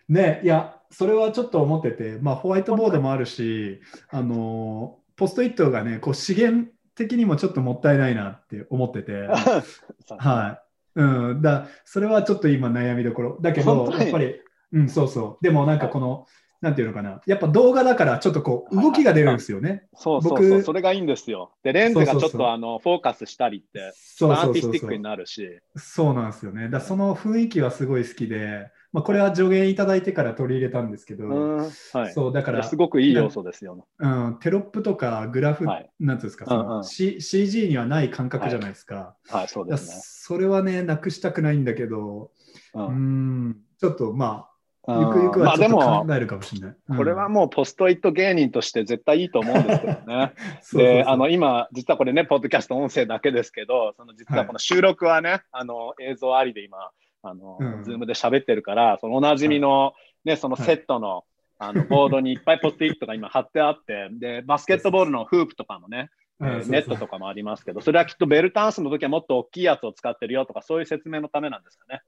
[0.07, 9.13] ね、いや、それはちょっと思ってて、まあ、ホワイトボードもあるし、あのポストイットがね、こう資源的にもちょっともったいないなって思ってて、
[10.17, 10.65] はい。
[10.97, 13.37] うん、だそれはちょっと今悩みどころ。
[13.41, 14.39] だけど、やっぱり、
[14.71, 15.43] うん、そうそう。
[15.43, 16.25] でもなんかこの、
[16.61, 19.83] なんていうのかな、やっぱ動画だからちょっとこう動きが出るんですよね。
[19.93, 21.51] そうそうそう、それがいいんですよ。
[21.63, 25.59] で、レンズがちょっとあのフォーカスしたりって、そうアーティスティックになるし。
[25.75, 26.69] そうなんですよね。
[26.69, 31.67] だその雰囲気はすごい好きで、まあ、これは助言いただいてから取り入れたんですけど、は
[32.09, 38.95] い、そうだからすごくいい要素ですよ、うん、テロップとかグラフ、はい、なんですか、その、うんうん、C、CG にはない感覚じゃないですか。
[38.95, 40.01] はい、はい、そうですね。
[40.01, 42.31] それはね、なくしたくないんだけど、
[42.73, 42.91] うん、う
[43.49, 43.57] ん。
[43.81, 44.47] ちょっとま
[44.87, 46.75] あ、ゆくゆくはちょっと考えるかもしれない。
[46.87, 50.33] まあ、これはもうポストイット芸人として絶対いいと思うんですけどね。
[50.73, 56.91] で、あの今、実はこれね、ポッドキャスト音声だけですけど、その実はこの収録はね、あの映像ありで今、
[57.25, 61.25] あの、うん、 Zoom で喋ってるから、そのおなじみの、ね、そのセットの、
[61.57, 66.09] あのボードにいっぱいポストイットが今貼ってあって、で、バスケットボールのフープとかもね、
[66.41, 72.01] えー、ネットとかもありますけど、それはきっとベルタンスの時はもっと大きいやつを使ってるよとか、そういう説明のためなんですかね。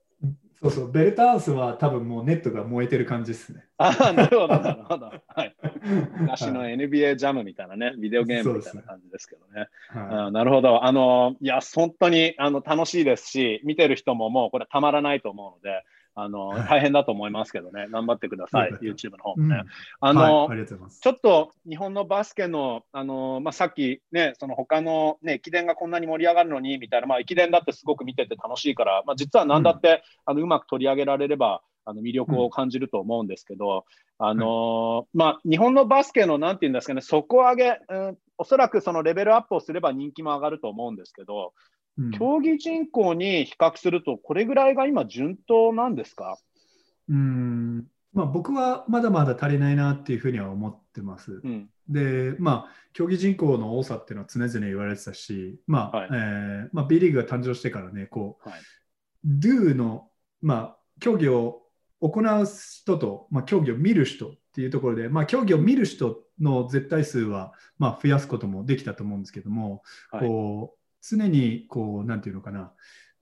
[0.61, 3.63] そうそう、ベルタンスは多分もうネットが燃えてる感じですね。
[3.77, 5.11] ああ、 なるほど、なるほど。
[5.27, 5.55] はい。
[6.19, 9.67] 昔の NBA ジャムみたいなね、ビデオゲームみたいな感じですけどね。
[9.89, 10.83] はい、なるほど。
[10.83, 15.83] あの、いや、本当にあの楽しいですし、見てる人ももうこれたまらないと思うので、
[16.19, 19.55] あの、はい、大変だと思いますけどね、頑張ってください、YouTube の方もね。
[19.55, 19.65] うん、
[19.99, 33.85] あの、はい、ちょっと日本のバスケの、あのまあ、さっきね、その他のね、駅伝がこんなに盛り上がるのにみたいな、まあ、駅伝だってすごく見てて楽しいから、まあ、実は何だって、うん、あのうまく取り上げられれば、あの魅力を感じると思うんですけど、
[34.19, 41.53] うん、あのまあ、日本のバスケのなんていうんですかね、底上げ、うん、おそらくそのレベルアップをすれば人気も上がると思うんですけど、
[42.17, 46.37] 競技人口に比較すると、これぐらいが今、順当なんですか？
[47.09, 47.85] うん。
[48.13, 51.41] まあ、僕はまだまだ足りないなっていうふうには思ってます。
[51.43, 58.59] うん、で、まあ、競技人口の多さっていうのは常々言われてたし、まあはい、えー、まあ、B リーグが誕生してからね、こう、はい、
[59.25, 60.07] Do の、
[60.41, 61.61] まあ、競技を
[62.01, 72.73] 行う人と、まあ、競技を見る人っていうところで、まあ、競技を見る人の絶対数は、まあ、増やすこともできたと思うんですけども、はい、こう常にこう、なんていうのかな、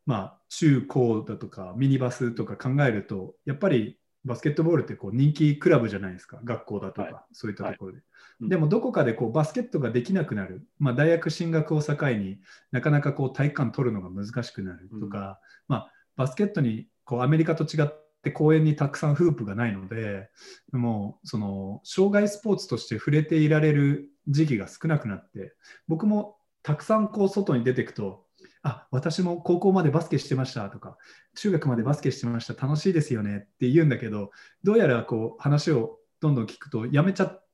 [0.05, 6.39] まあ、中高だとかミニバスとか考えるとやっぱりバスケットボールってこう人気クラブじゃないですか。
[6.43, 12.39] 学校だとか、はい、そういったところで、はい、でもどこかでこうバスケットができなくなる、まあ、大学進学を境に
[12.71, 17.88] なかなかこう体育館取るのが難しくなるとか、うん、まあ、バスケットにこうアメリカと違っ
[18.23, 20.30] て公園にたくさんフープがないので
[20.71, 25.53] もうその障害スポーツとして触れていられる時期が少なくなって
[25.88, 28.26] 僕もたくさんこう外に出ていくと
[28.63, 30.97] あ私も高校までバスケしてましたとか
[31.36, 34.32] 中学までバスケしてました楽しいですよねって言うんだけど
[34.63, 37.45] どうやらこう話をどんどん聞くとやめちゃっ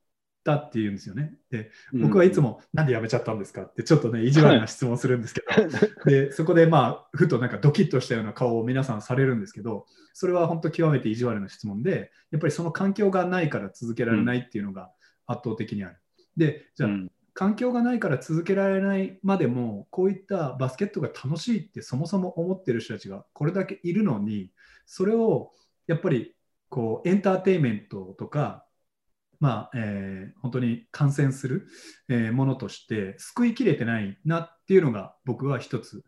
[0.45, 1.33] たって言うんですよね。
[1.49, 3.63] で僕はいつも、うん、なんでやめちゃったんですか？
[3.63, 5.41] ってちょっとね意地悪な質問するんですけ
[6.05, 14.89] ど でそこでまあふとなんかドキッとしたような顔を皆さんされるんですけどそれは本当極めて意地悪な質問でやっぱりその環境がないから続けられないっていうのが
[15.27, 15.97] 圧倒的にある。
[16.37, 17.11] でじゃあ、うん
[17.41, 24.51] 環境がないから続けられないまでもこういったバスケットが楽しいってそもそも思ってる人たちがこれだけいるのに
[24.85, 25.49] それを
[25.87, 26.35] やっぱり
[26.69, 28.67] こうエンターテインメントとか
[29.39, 31.65] まあえー、本当に感染する、
[32.09, 36.03] えー、ものとして救いきれてないなっていうのが僕は一つ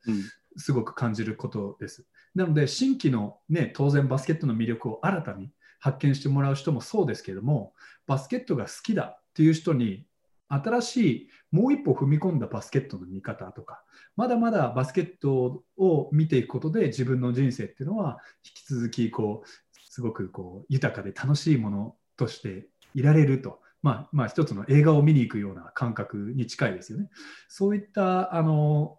[0.55, 2.05] すごく感じることです。
[2.35, 7.73] うん、なので新規の、ね、当然バスケットの魅力を新たに発見してもらう人もそうですけども
[8.05, 10.05] バスケットが好きだっていう人に
[10.49, 13.83] 新しいもう一歩踏み込んだバスケットの見方とか、
[14.15, 19.49] まだまだバスケットを見ていくことで自分の人生っていうのは引き続きこう
[19.89, 23.59] すごくこう豊かで楽しいものとしていられると。
[23.81, 27.09] まあ、まあ一つの映画を見に行くような感覚に近いですよね。
[27.49, 28.97] そういったあの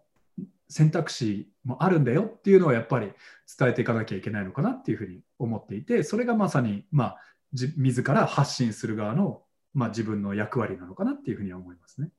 [0.69, 3.11] 選択肢もあるんだよっていうのはやっぱり
[3.57, 7.17] 伝えていかなきゃいけないのかなっていうふうに思っていてそれがまさに、まあ、
[7.51, 9.41] 自ら発信する側の
[9.75, 12.09] まあ、自分の役割なのかなっていうふうには思いますね。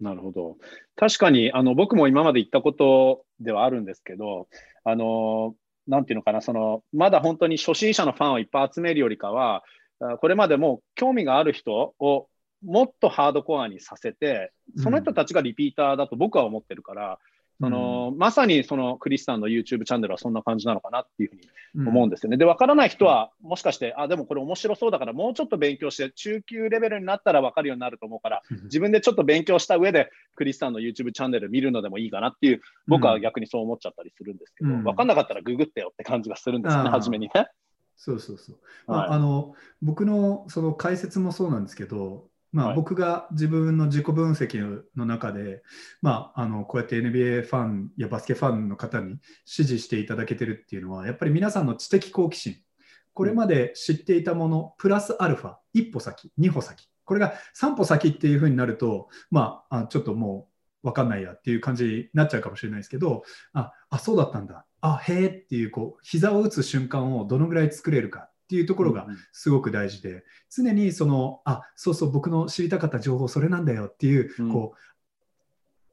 [0.00, 0.56] なるほど。
[0.96, 4.48] 確かに、あの、僕も今まで言ったことではあるんですけど、
[4.84, 5.54] あの、
[5.88, 9.64] なんていうのかな、その、まだ本当に初心者のファンをいっぱい集めるよりかは、
[10.20, 12.28] これまでも興味がある人を
[12.64, 17.18] もっとハードコアにさせて、その人たちがリピーターだと僕は思ってるから、
[17.62, 21.32] その、うん、まさにそのクリスさんの YouTube チャンネルはそんな感じなのかなっていうふ
[21.78, 22.34] うに思うんですよね。
[22.34, 37.46] うん、で、わからない人は、もしかして、あ、でもこれ面白そうだから、もうちょっと勉強して、中級レベルになったら分かるようになると思うから、自分でちょっと勉強した上で、クリスさんの YouTube チャンネル見るのでもいいかなっていう、僕は逆にそう思っちゃったりするんですけど、うん、分かんなかったらググってよって感じがするんですよね、初めにね。
[37.96, 38.58] そうそうそう。
[38.88, 45.62] まあ、あの僕のその解説もそうなんですけど、まあ、僕が自分の自己分析の中で、
[46.02, 52.56] まあ、あのこうやって NBA ファンやバスケファンの方に支持していただけてるっていうのはやっぱり皆さんの知的好奇心。
[53.14, 56.88] これまで知っていたものプラスアルファ一歩先二歩先。
[57.04, 60.48] これが3歩先っていうふうになると、まあ、ちょっとも
[60.82, 63.22] う分かんないやっていう感じになっちゃうかもしれないですけど
[63.52, 64.66] ああそうだったんだ。
[64.80, 70.24] あへえっていうこう膝を打つ瞬間をどのぐらい作れるかっていうところがすごく大事で、
[70.54, 74.74] 常にそのあそうそう僕の知りたかった情報それなんだよっていう、こ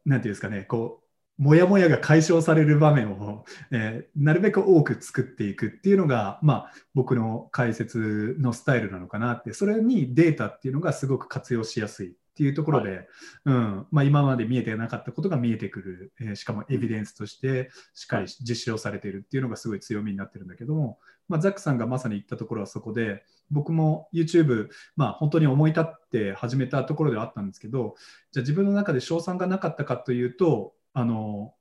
[0.05, 1.01] うなんていうんですかねこ
[1.37, 13.07] うもやもやが解消される場面を、えー、なるべく多く作っていくっていうのが、まあ、僕の解説のスタイルなのかなってそれにデータっていうのがすごく活用しやすいっていうところで、はい、
[13.47, 13.87] うん。
[13.91, 27.95] まあ、今まで見えてなかったことが見えてくる、えー、しかもエビデンスとしてしっかり実証されているっていうのがすごい強みになってるんだけども、まあ、ザックさんがまさに言ったところはそこで僕も YouTube、まあ、本当に思い立って始めたところではあったんですけど
[28.31, 31.53] じゃあ自分の中で賞賛がなかったかというとあの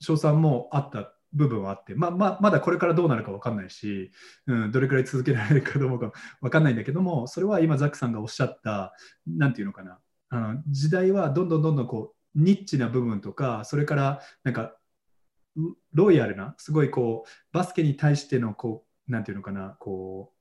[0.00, 4.10] 賞賛もあった部分はあって、まあまあ、まだこれからどうなるか分かんないし、
[4.46, 8.94] うん、どれくらい続けられるかどうか分かんないんだけどもそれは今ザックさんがおっしゃった
[9.26, 9.98] 何て言うのかな
[10.30, 14.74] あの時代はどんどんどんどんこうニッチな部分とかそれからなんか
[15.92, 20.38] ロイヤルなすごいこうバスケに対してのこうなんていうのかなこう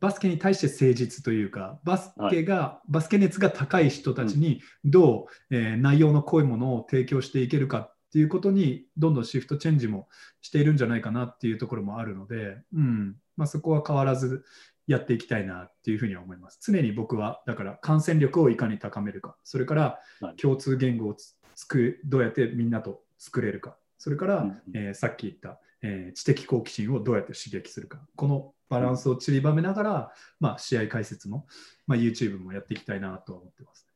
[0.00, 10.08] バスケに対して誠実というかバスケが、はい、バスケ熱が高い人たちにどう、うん、えー、内容の濃いものを提供していけるかっていうことにどんどんシフトチェンジも
[10.40, 13.16] しているんじゃないかなっていうところもあるので、うん。
[13.36, 14.44] まあ、そこは変わらず
[14.86, 16.58] やっていきたいなっていうふうには思います。
[16.62, 19.98] 常に僕はだから感染力をいかに高めるか、それから
[20.36, 21.16] 共通言語を
[21.54, 31.46] つくどうやってみんなと作れるか、それから、うん、えー、さっき言った、えー、知的好奇心をどうやって刺激するか、このバランスを散りばめながら、まあ、試合解説も、
[31.86, 33.86] まあ、YouTube もやっていきたいなとは思ってます。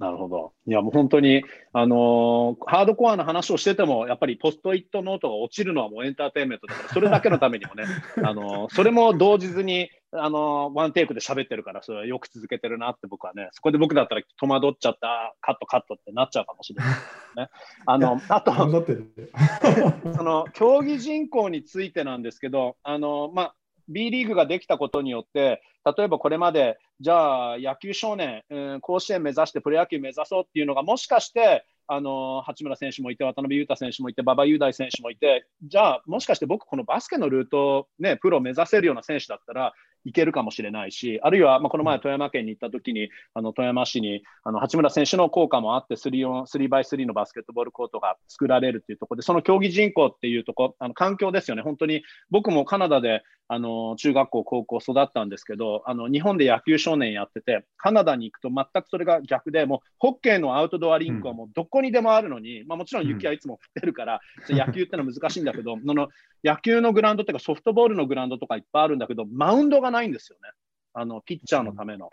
[0.00, 0.54] なるほど。
[0.66, 1.44] いや、もう本当に、
[1.74, 7.84] あのー、ハードコアな話をしてても、やっぱりポストイットノートが落ちるのはもうエンターテインメントだから、それだけのためにもね、
[8.24, 16.94] あのー、それも動じずに、あのー、ワンテイクで喋ってるから、それはよく続けてるなって僕はね、そこで僕だったら戸惑っちゃった、カットカットってなっちゃうかもしれない
[17.36, 17.50] ね。
[17.84, 18.52] あの、 あと、
[20.16, 23.54] その、競技人口についてなんですけど、あの、まあ、
[23.90, 25.62] B リーグができたことによって、
[25.96, 39.72] 例えばこれまで、じゃあ野球少年、うん、甲子園目指してプロ野球目指そうっていうのが、もしかして、あの八村選手もいて、渡辺裕太選手もいて、馬場雄大選手もいて、じゃあ、もしかして僕、このバスケのルート、ね、プロ目指せるような選手だったら、
[40.04, 53.22] いけるかもしれないし、あるいは、まあ、この前、富山県に行った時に、あの富山市にあの八村選手の効果もあって 3x3 のバスケットボールコートが作られるというところで、その競技人口っていうところ、あの環境ですよね、本当に僕もカナダで
[53.52, 66.08] あの中学校、高校育ったんですけど、あの日本で野球少年やってて、カナダに行くと全くそれが逆で、もうホッケーのアウトドアリンクはもうどこにでもあるのに、うん、まあ、もちろん雪はいつも降ってるから、うん、野球ってのは難しいんだけど、その
[66.44, 70.50] 野球のグラウンドっていうかソフトボールのグラウンドとかいっぱいあるんだけど、マウンドがないんですよね。
[70.94, 72.10] あのピッチャーのための。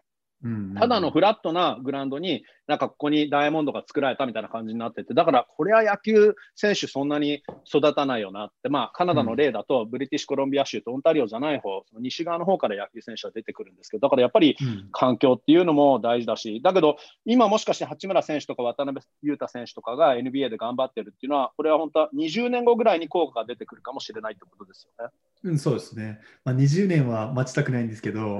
[0.75, 14.57] ただのフラットなグラウンドに、なんかここにダイヤモンドが作られたみたいな感じになってて、だからこれは野球選手そんなに育たないよなって、まあカナダの例だと、ブリティッシュコロンビア州とオンタリオじゃない方、その西側の方から野球選手は出てくるんですけど、だからやっぱり
[14.91, 25.11] 環境っていうのも大事だし、だけど今もしかして八村選手とか渡辺裕太選手とかが NBA で頑張ってるっていうのは、これは本当は20年後ぐらいに効果が出てくるかもしれないってことですよね。
[25.47, 26.19] うん、そうですね。
[26.43, 28.37] まあ、20年は待ちたくないんですけど、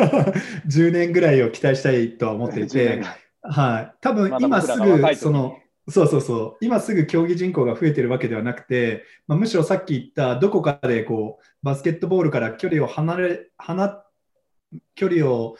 [0.68, 3.02] 10年ぐらいを期待したいとは思っていて、
[3.42, 5.56] はい、多分今すぐその、
[5.88, 14.02] そうそうそう、今すぐ競技人口が増えてるわけではなくて、まあ、むしろさっき言ったどこかでこうバスケットボールから距離を離れ離
[14.94, 15.56] 距離を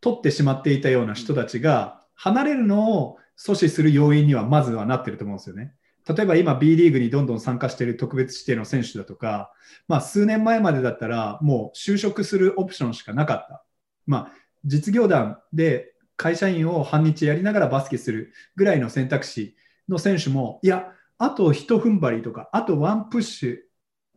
[0.00, 5.72] 取ってしまっていたような人たちが離れるのを阻止する要因にはまずはなってると思うんですよね。
[6.08, 9.52] 例えば今 B リーグにどんどん参加している特別指定の選手だとか、
[9.86, 13.64] まあ、数年前までだったらもう就職するオプションしかなかった。
[14.06, 19.56] まあ実業団で会社員を半日やりながらバスケするぐらいの選択肢
[19.88, 23.56] の選手も、いや、あと一踏ん張りとか、あとワンプッシュ、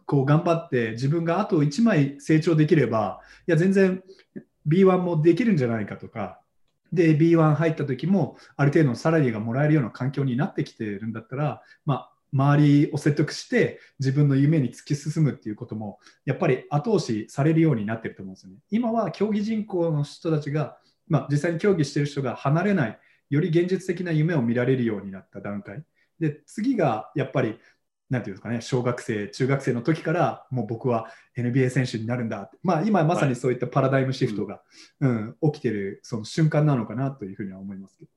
[0.06, 4.04] こう頑張って自分があと1枚成長できれば、いや、全然
[4.68, 6.42] B1 もできるんじゃないかとか、
[6.94, 18.58] で、B1 入った時も、ある程度のサラリーがもらえるような環境になってきてるんだったら、まあ、周りを説得して自分の夢に突き進むっていうこともやっぱり後押しされるようになってると思うんですよね。
[18.72, 20.78] 今は競技人口の人たちが
[21.08, 25.84] まあ、実際に競技してる人が離れない、より現実的な夢を見られるようになった段階。
[26.20, 27.58] で、次がやっぱり、
[28.14, 34.62] なんていうんですかね、小学生、中学生の時から、もう僕は NBA 選手になるんだって、まあ、今まさにそういったパラダイムシフトが、は
[35.02, 38.12] い、うん、起きてるその瞬間なのかなというふうには思いますけど。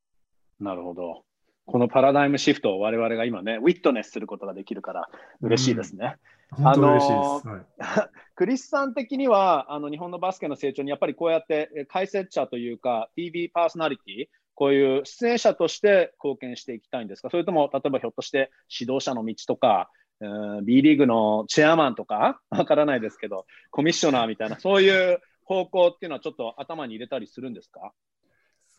[0.60, 1.24] なるほど。
[1.64, 5.08] このパラダイムシフトを我々が今ね、ウィットネスすることができるから
[5.40, 6.16] 嬉しいですね。
[6.58, 7.66] うん、あのーはい、
[8.36, 14.26] クリスさん的にはあの日本のバスケの成長にやっぱりこうやって解説者というか TV パーソナリティ
[14.56, 17.30] こういう出演者として貢献していきたいんですか？
[17.30, 19.90] それとも例えばひょっとして指導者の道とか、
[20.20, 22.40] うん、B リーグのチェアマンとか？
[22.50, 27.92] わからないですけどコミッショナーみたいなそういう方向っていうのはちょっと頭に入れたりするんですか？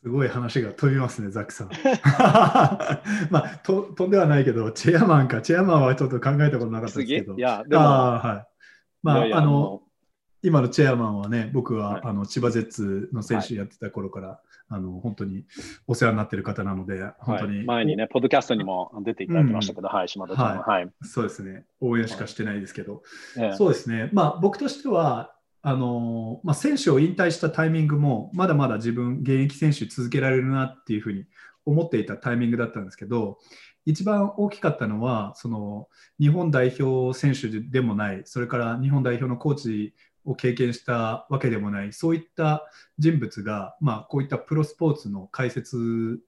[0.01, 1.69] すごい話が飛びますね、ザックさん。
[3.32, 7.36] まあと、飛んではないけど、チェアマンか、チェアマンはちょっと考えたことなかったですけど。
[7.36, 8.45] いや、でも、あはい。
[9.01, 9.82] まあ、いやいやあの、
[10.44, 15.46] 今のチェアマンはね、僕は、はい、あの千葉ジェッツの選手やってた頃から、はい、あの本当に
[15.88, 20.82] お世話になってる方なので、本当に、はい、前にね、ポッドキャストにも出ていただきましたけど、うん、はい、島田ちゃん、は。
[20.82, 23.04] い、そうですね、応援しかしてないですけど、
[23.58, 25.34] そうですね、まあ、僕としては、
[25.64, 31.26] あのまあ、選手を引退したタイミングもまだまだ自分現役選手続けられるなっていうふうに
[31.66, 33.38] 思っていたタイミングだったんですけど
[33.86, 35.88] 一番大きかったのはその
[36.20, 39.94] 日本代表選手でもないそれから日本代表のコーチ
[40.28, 42.69] を経験したわけでもないそういった
[42.99, 46.19] 人物が、まあ、こういったプロスポーツの解説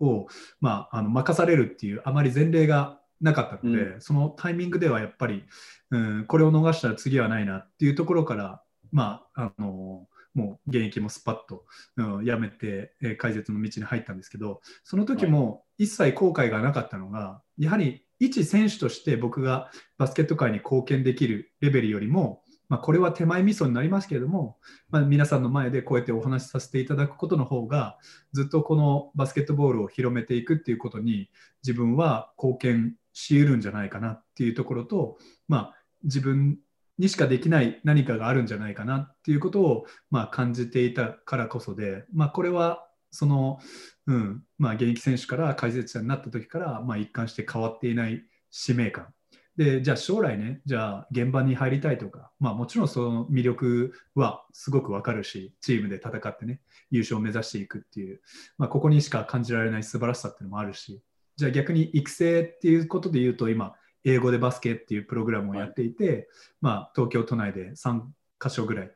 [0.00, 0.26] を、
[0.60, 5.44] まあ、あの任されるっていうあまり前例がなかったので、うん、そのタイミングではやっぱり、
[5.90, 8.60] うん、これを逃したら次はないなっていうところから、
[8.90, 11.64] まあ、あのもう現役もスパッと、
[11.96, 22.41] うん、やめて、えー、解説の道に入ったんですけどその時も一切後悔がなかったのがやはり一選手として僕がバスケット界に貢献できるレベルよりも、
[22.72, 24.56] まあ、これは手前味噌になりますけれども、
[24.88, 27.98] まあ、皆さんの前でこうやってお話しさせていただくことの方が
[28.32, 31.28] ずっとこのバスケットボールを広めていくっていうことに
[31.62, 35.18] 自分は貢献し得るんじゃないかなっていうところと、
[35.48, 36.56] まあ、自分
[36.96, 43.58] にしかできない何かがあるんじゃないかなっていうことを、まあ、感じていたからこそで、まあ、これはその、
[44.06, 49.12] うんまあ、現役選手から解説者になった時から、まあ、一貫して変わっていない使命感。
[49.56, 58.20] でじゃあ将来ねじゃあ現場に入りたいとか、まあ、もちろんその魅力はすごくわかるしチームで戦ってね優勝を目指していくっていう、
[58.56, 61.02] まあ、ここにしか感じられない素晴らしさっていうのもあるし
[61.36, 63.74] じゃあ逆に育成っていうことで言うと今
[64.04, 66.26] 英語でバスケっていうプログラムをやっていて、はい、
[66.60, 68.00] まあ、東京都内で3
[68.38, 68.90] か所ぐらい、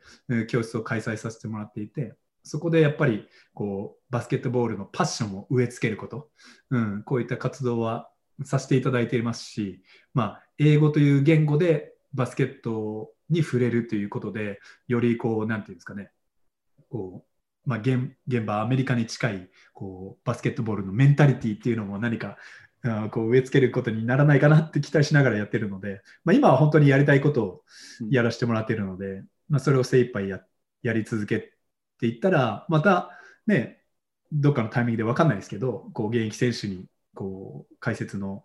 [0.48, 6.30] 教室を開催させてもらっていてそこでやっぱりこうバスケットボールのパッションを植え付けること、
[6.70, 8.08] うん、こういった活動は
[8.44, 9.82] させていただいていますし、
[10.14, 16.10] まあ、英語という言語でバスケットに触れるということでよりこうなんていうんですかね。
[16.90, 17.28] こう
[17.68, 22.36] まあ、現現場アメリカに近いこうバスケットボールのメンタリティっていうのも何か
[23.10, 27.62] こう植え付けることにならないかなって期待しながらやってるので、まあ、今は本当にやりたいことを
[28.08, 30.40] やらせてもらっているので、まあ、それを精一杯や
[30.82, 31.52] やり続け
[31.98, 33.10] ていったらまた
[33.46, 33.82] ね
[34.32, 38.44] どっかのタイミングで分かんないですけどこう現役選手にこう解説の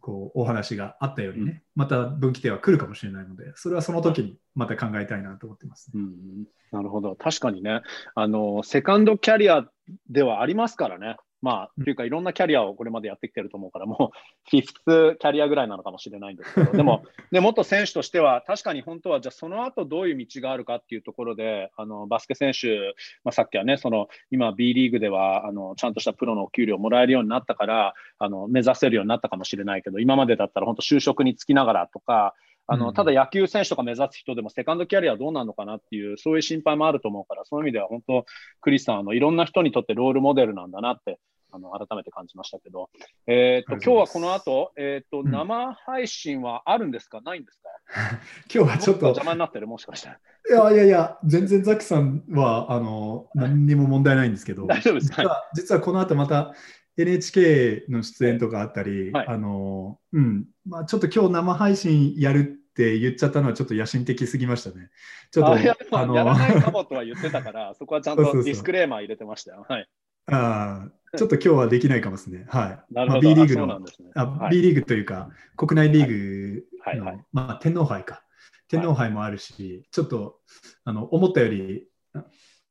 [0.00, 7.82] こうお話があったようにね、うん、また分岐点は来るかもしれないので、それはその時にまた考えたいなと思ってます、ね、うん、なるほど、確かにね。
[8.14, 9.66] あの、セカンドキャリア
[10.08, 14.18] ではありますからね、まあ、というか、いろんなキャリアをこれまでやってきてると思うから、もう、
[14.50, 32.34] フィフスキャリアぐらいなのかもしれないんですけど、でも、 でもっと選手としては、確かに本当は、じゃあ、その後どういう道があるかっていうところで、あのバスケ選手、まあ、さっきはね、その今、B リーグではあのちゃんとしたプロのお給料をもらえるようになったから、あの目指せるようになったかもしれないけど、今までだったら本当、就職に就きながらとか、
[32.66, 38.24] あのただ野球選手とか目指す人でもセカンドキャリアはどうなるのかなっていう、そういう心配もあると思うから、そういう意味では本当、
[38.60, 41.18] クリスさん、あのいろんな人にとってロールモデルなんだなって
[41.52, 42.90] あの改めて感じましたけど、
[43.26, 47.68] えーと、今日はこの後、えーと、生配信はあるんですか、うん、ないんですか？
[48.54, 49.06] 今日はちょっと。
[49.06, 50.18] 邪魔になってる、もしかしたら。
[50.48, 56.54] いやいやいや、全然ザキさんはあの何にも問題ないんですけど、 大丈夫です実は実はこの後また
[57.00, 64.90] NHK の出演とかあったり、はい、あのうんまあ、ちょっと今日生配信やるっって言っちゃったのはちょっと野心的すぎましたね。
[65.30, 65.52] ちょっと、
[65.98, 69.66] あのやらないかもとは言ってたから、 そこはちゃんとディスクレーマー入れてましたよ。
[69.68, 69.88] はい。
[70.26, 72.46] あーちょっと今日はできないかもですね。
[72.48, 72.94] はい。
[72.94, 73.20] まあなるほど。
[73.20, 73.86] B リーグのね。
[74.14, 78.22] あはい B リーグというか、国内リーグの、はいはいまあ、天皇杯か。
[78.68, 80.38] 天皇杯もあるし、ちょっと
[80.84, 81.88] あの思ったより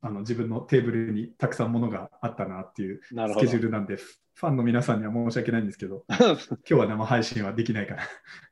[0.01, 8.03] ああの自分のテーブルにたくさんものがあったなっていうスケジュールなんで、ファンの皆さんには申し訳ないんですけど、 今日は生配信はできないから。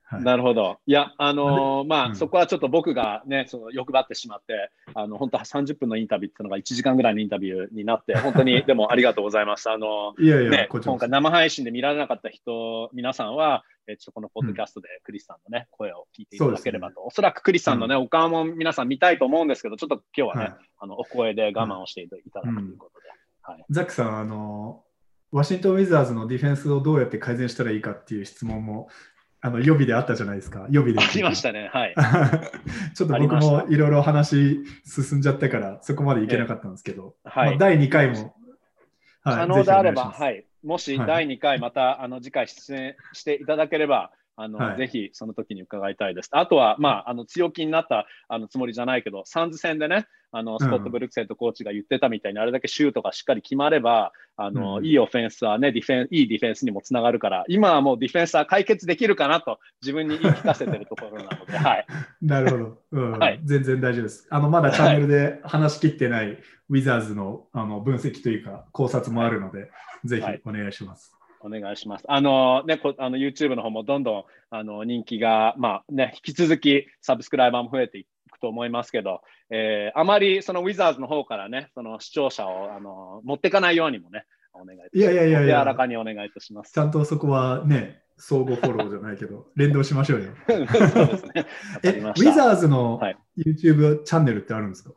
[0.09, 0.79] はい、なるほど。
[0.85, 9.69] いや、あのーまあ、うんそこはちょっと僕がね、その欲張ってしまって、あの、本当は30分のインタビューっていうのが1時間ぐらいのインタビューになって、 本当に、でもありがとうございます。
[9.69, 17.03] あのいやいや、ね、今回生配信で見られなかった人、皆さんは、えちょっとこのポッドキャストでクリスさんのね、声を聞いていただければと。
[17.03, 23.07] おそらくクリスさんのね、お顔も皆さん見たいと思うんですけど、ちょっと今日はね、はいあのお声で我慢をしていただくということで。
[23.41, 23.65] はい。
[23.69, 24.83] ザックさん、あの、
[25.31, 28.89] ワシントン・ウィザーズのディフェンスをどうやって改善したらいいかっていう質問も、
[29.39, 30.65] あの予備であったじゃないですか。
[30.69, 30.99] 予備で。
[30.99, 31.69] ありましたね。
[31.71, 31.95] はい。
[32.95, 38.31] ちょっと僕もいろいろ話進んじゃったから、そこまでいけなかったんですけど、はいまあ、第2回も、はい
[39.23, 40.45] 可能であれば、はい。
[40.63, 46.29] もしはい第2回、また、あの次回出演していただければ、あのはいぜひその時に伺いたいです。
[46.31, 61.85] あとは、まあ、あの強気になったあのつもりじゃないけど、サンズ戦でね、あのスコット・ブルックセントコーチが言ってたみたいに、あれだけシュートがしっかり決まれば、あのうんいいオフェンスはね、ディフェンいいディフェンスにもつながるから、今はもうディフェンスは解決できるかなと自分に言い聞かせてるところなので、はい。
[62.21, 64.27] なるほど、うんはい全然大丈夫です。
[64.29, 66.37] あのまだチャンネルで話し切ってない
[66.69, 69.71] ウィザーズのあの分析というか考察もあるので、
[70.05, 71.17] ぜひお願いします。
[71.39, 72.05] お願いします。
[72.07, 78.05] あのね、こあの YouTube の方もどんどんあの人気が、まあね、引き続きサブスクライバーも増えてい
[78.37, 86.77] くと思いますけど、えーあまりそのウィザーズの方からね、その視聴者をあの持っていかないようにもね、お願いいやいやいや柔らかにお願いいたしますち。
[86.77, 90.31] ゃんとそこはね、相互フォローじゃないけど、 連動しましょうよ。
[90.47, 91.45] そうですね。
[91.83, 94.91] ウィザーズのはい YouTube チャンネルってあるんですか、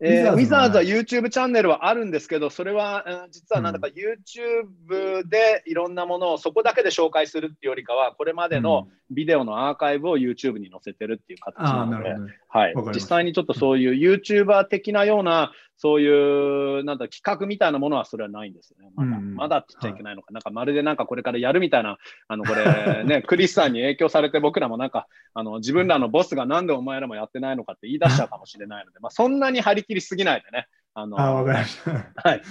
[0.00, 12.32] えーウィザーズは YouTube チャンネルはあるんですけど、それは、うん実はなんだか YouTube でいろんなものをそこだけで紹介するっていうよりかは、これまでのビデオのアーカイブを YouTube に載せてるっていう形なのでなる、ほどね。
[12.48, 12.74] はい。
[12.94, 18.90] 実際にちょっとそういう YouTuber 的なような、そういうなんだ企画みたいなものはそれはないんですよね。
[18.94, 30.66] まだ,、うんまだって言っちゃいけないのか、なんかまるでなんかこれからやるみたいな、あのこれね、 クリスさんに影響されて僕らもなんかあの自分らのボスがなんでお前らもやってないのかって言い出しちゃうかもしれないので、まあ、そんなに張り切りすぎないでね。
[30.94, 32.28] あのああ、わかりました。
[32.28, 32.42] はい、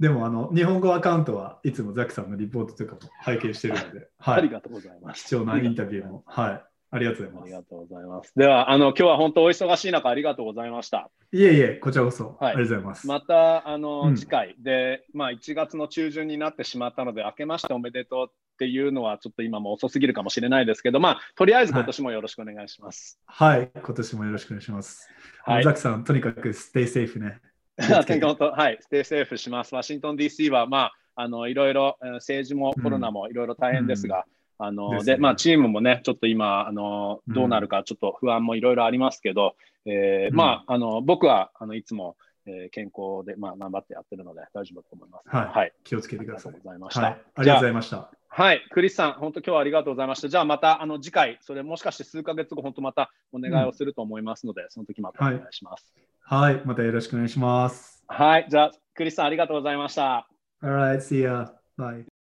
[0.00, 4.38] でも、あの、日本語アカウントはいつもザックさんのリポートとかも拝見してるので、はい。
[4.38, 5.28] ありがとうございます。
[5.28, 6.71] 貴重なインタビューも、はい。
[6.94, 7.42] ありがとうございます。
[7.42, 8.32] ありがとうございます。
[8.36, 11.10] では、あの今日は本当お忙しい中ありがとうございました。
[11.32, 13.06] いえいえ、こちらこそ、はいありがとうございます。
[13.06, 23.18] またあの、うん次回で、まあ、1月の中旬になってしまったので、明けましておめでとうっていうのはちょっと今も遅すぎるかもしれないですけど、まあ、とりあえず今年もよろしくお願いします。
[23.24, 25.08] はい、今年もよろしくお願いします。
[25.44, 27.40] はいザックさん、とにかく stay safe ね。
[27.78, 28.00] は
[28.70, 29.74] い、 stay safe します。
[29.74, 34.26] ワシントン DC は、まあ、あのいろいろえー政治もコロナもいろいろ大変ですが、
[34.58, 45.28] あのですねでまあ、チームもね、ちょっと今、あのどうなるかちょっと不安もいろいろありますけど、えまあ、あの僕はあのいつも、えー健康で、まあ、頑張ってやってるので大丈夫だと思います。
[45.28, 46.62] はいはい、気をつけてくださいありがとう。
[46.64, 47.00] ございました。
[47.00, 48.10] はい、ありがとうございました。
[48.34, 50.28] はい、クリスさん、本当今日はありがとうございました。
[50.28, 55.94] じゃあまたあの次回、それもしかして数ヶ月後、本当またお願いをすると思いますので、その時またお願いします。
[56.22, 58.02] はい、またよろしくお願いします。
[58.08, 60.26] はい、じゃあクリスさんありがとうございました。
[60.62, 61.52] Alright, see ya.
[61.76, 62.21] Bye.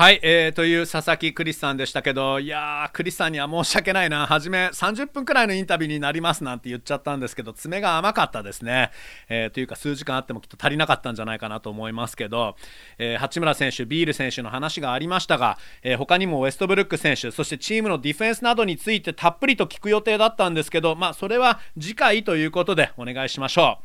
[0.00, 4.26] はい、えーという佐々木クリスさんでしたけどいやークリスさんには申し訳ないな。
[4.26, 8.92] 初め30分くらいのインタビューになりますなんて言っちゃったんですけど爪が甘かったですね、
[9.28, 12.56] えーというか数時間あってもきっと足りなかったんじゃないかなと思いますけど、
[12.96, 23.84] えー八村選手ビール選手の話がありましたが、えー他にもウェストブルック選手そしてチームのディフェンスなどについてたっぷりと聞く予定だったんですけどまあそれは次回ということでお願いしましょう。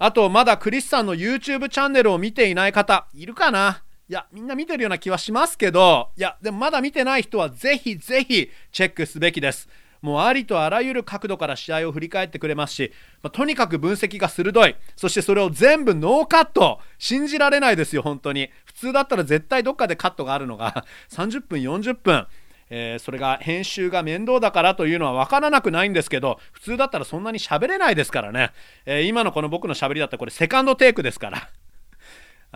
[0.00, 3.85] あとまだクリスさんの YouTube チャンネルを見ていない方いるかな？
[4.08, 9.68] いやみんな見てるような気はしますけどいやでもまだ見てない人はぜひぜひチェックすべきです。
[10.02, 12.92] もうありとあらゆる角度から試合を振り返ってくれますし、
[13.22, 14.76] まあとにかく分析が鋭い。
[14.94, 16.78] そしてそれを全部ノーカット。
[16.98, 18.50] 信じられないですよ本当に。
[18.66, 20.84] 普通だったら絶対どっかでカットがあるのが。
[21.10, 22.26] 30分40分
[22.70, 28.50] えーそれが編集が面倒だからというのは分からなくないんですけど普通だったらそんなに喋れないですからね、
[28.84, 31.48] えー今のこの僕の喋りだったらこれセカンドテイクですから。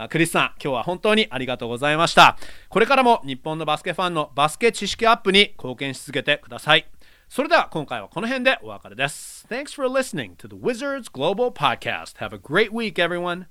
[0.09, 2.39] クリスさん今日は本当にありがとうございました
[2.69, 6.87] これからも日本のバスケファンのバスケ知識アップに貢献し続けてください
[7.29, 13.47] それでは今回はこの辺でお別れです Thanks for listening to the Wizards Global Podcast Have a great week everyone.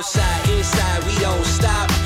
[0.00, 1.99] Outside, inside, we don't stop.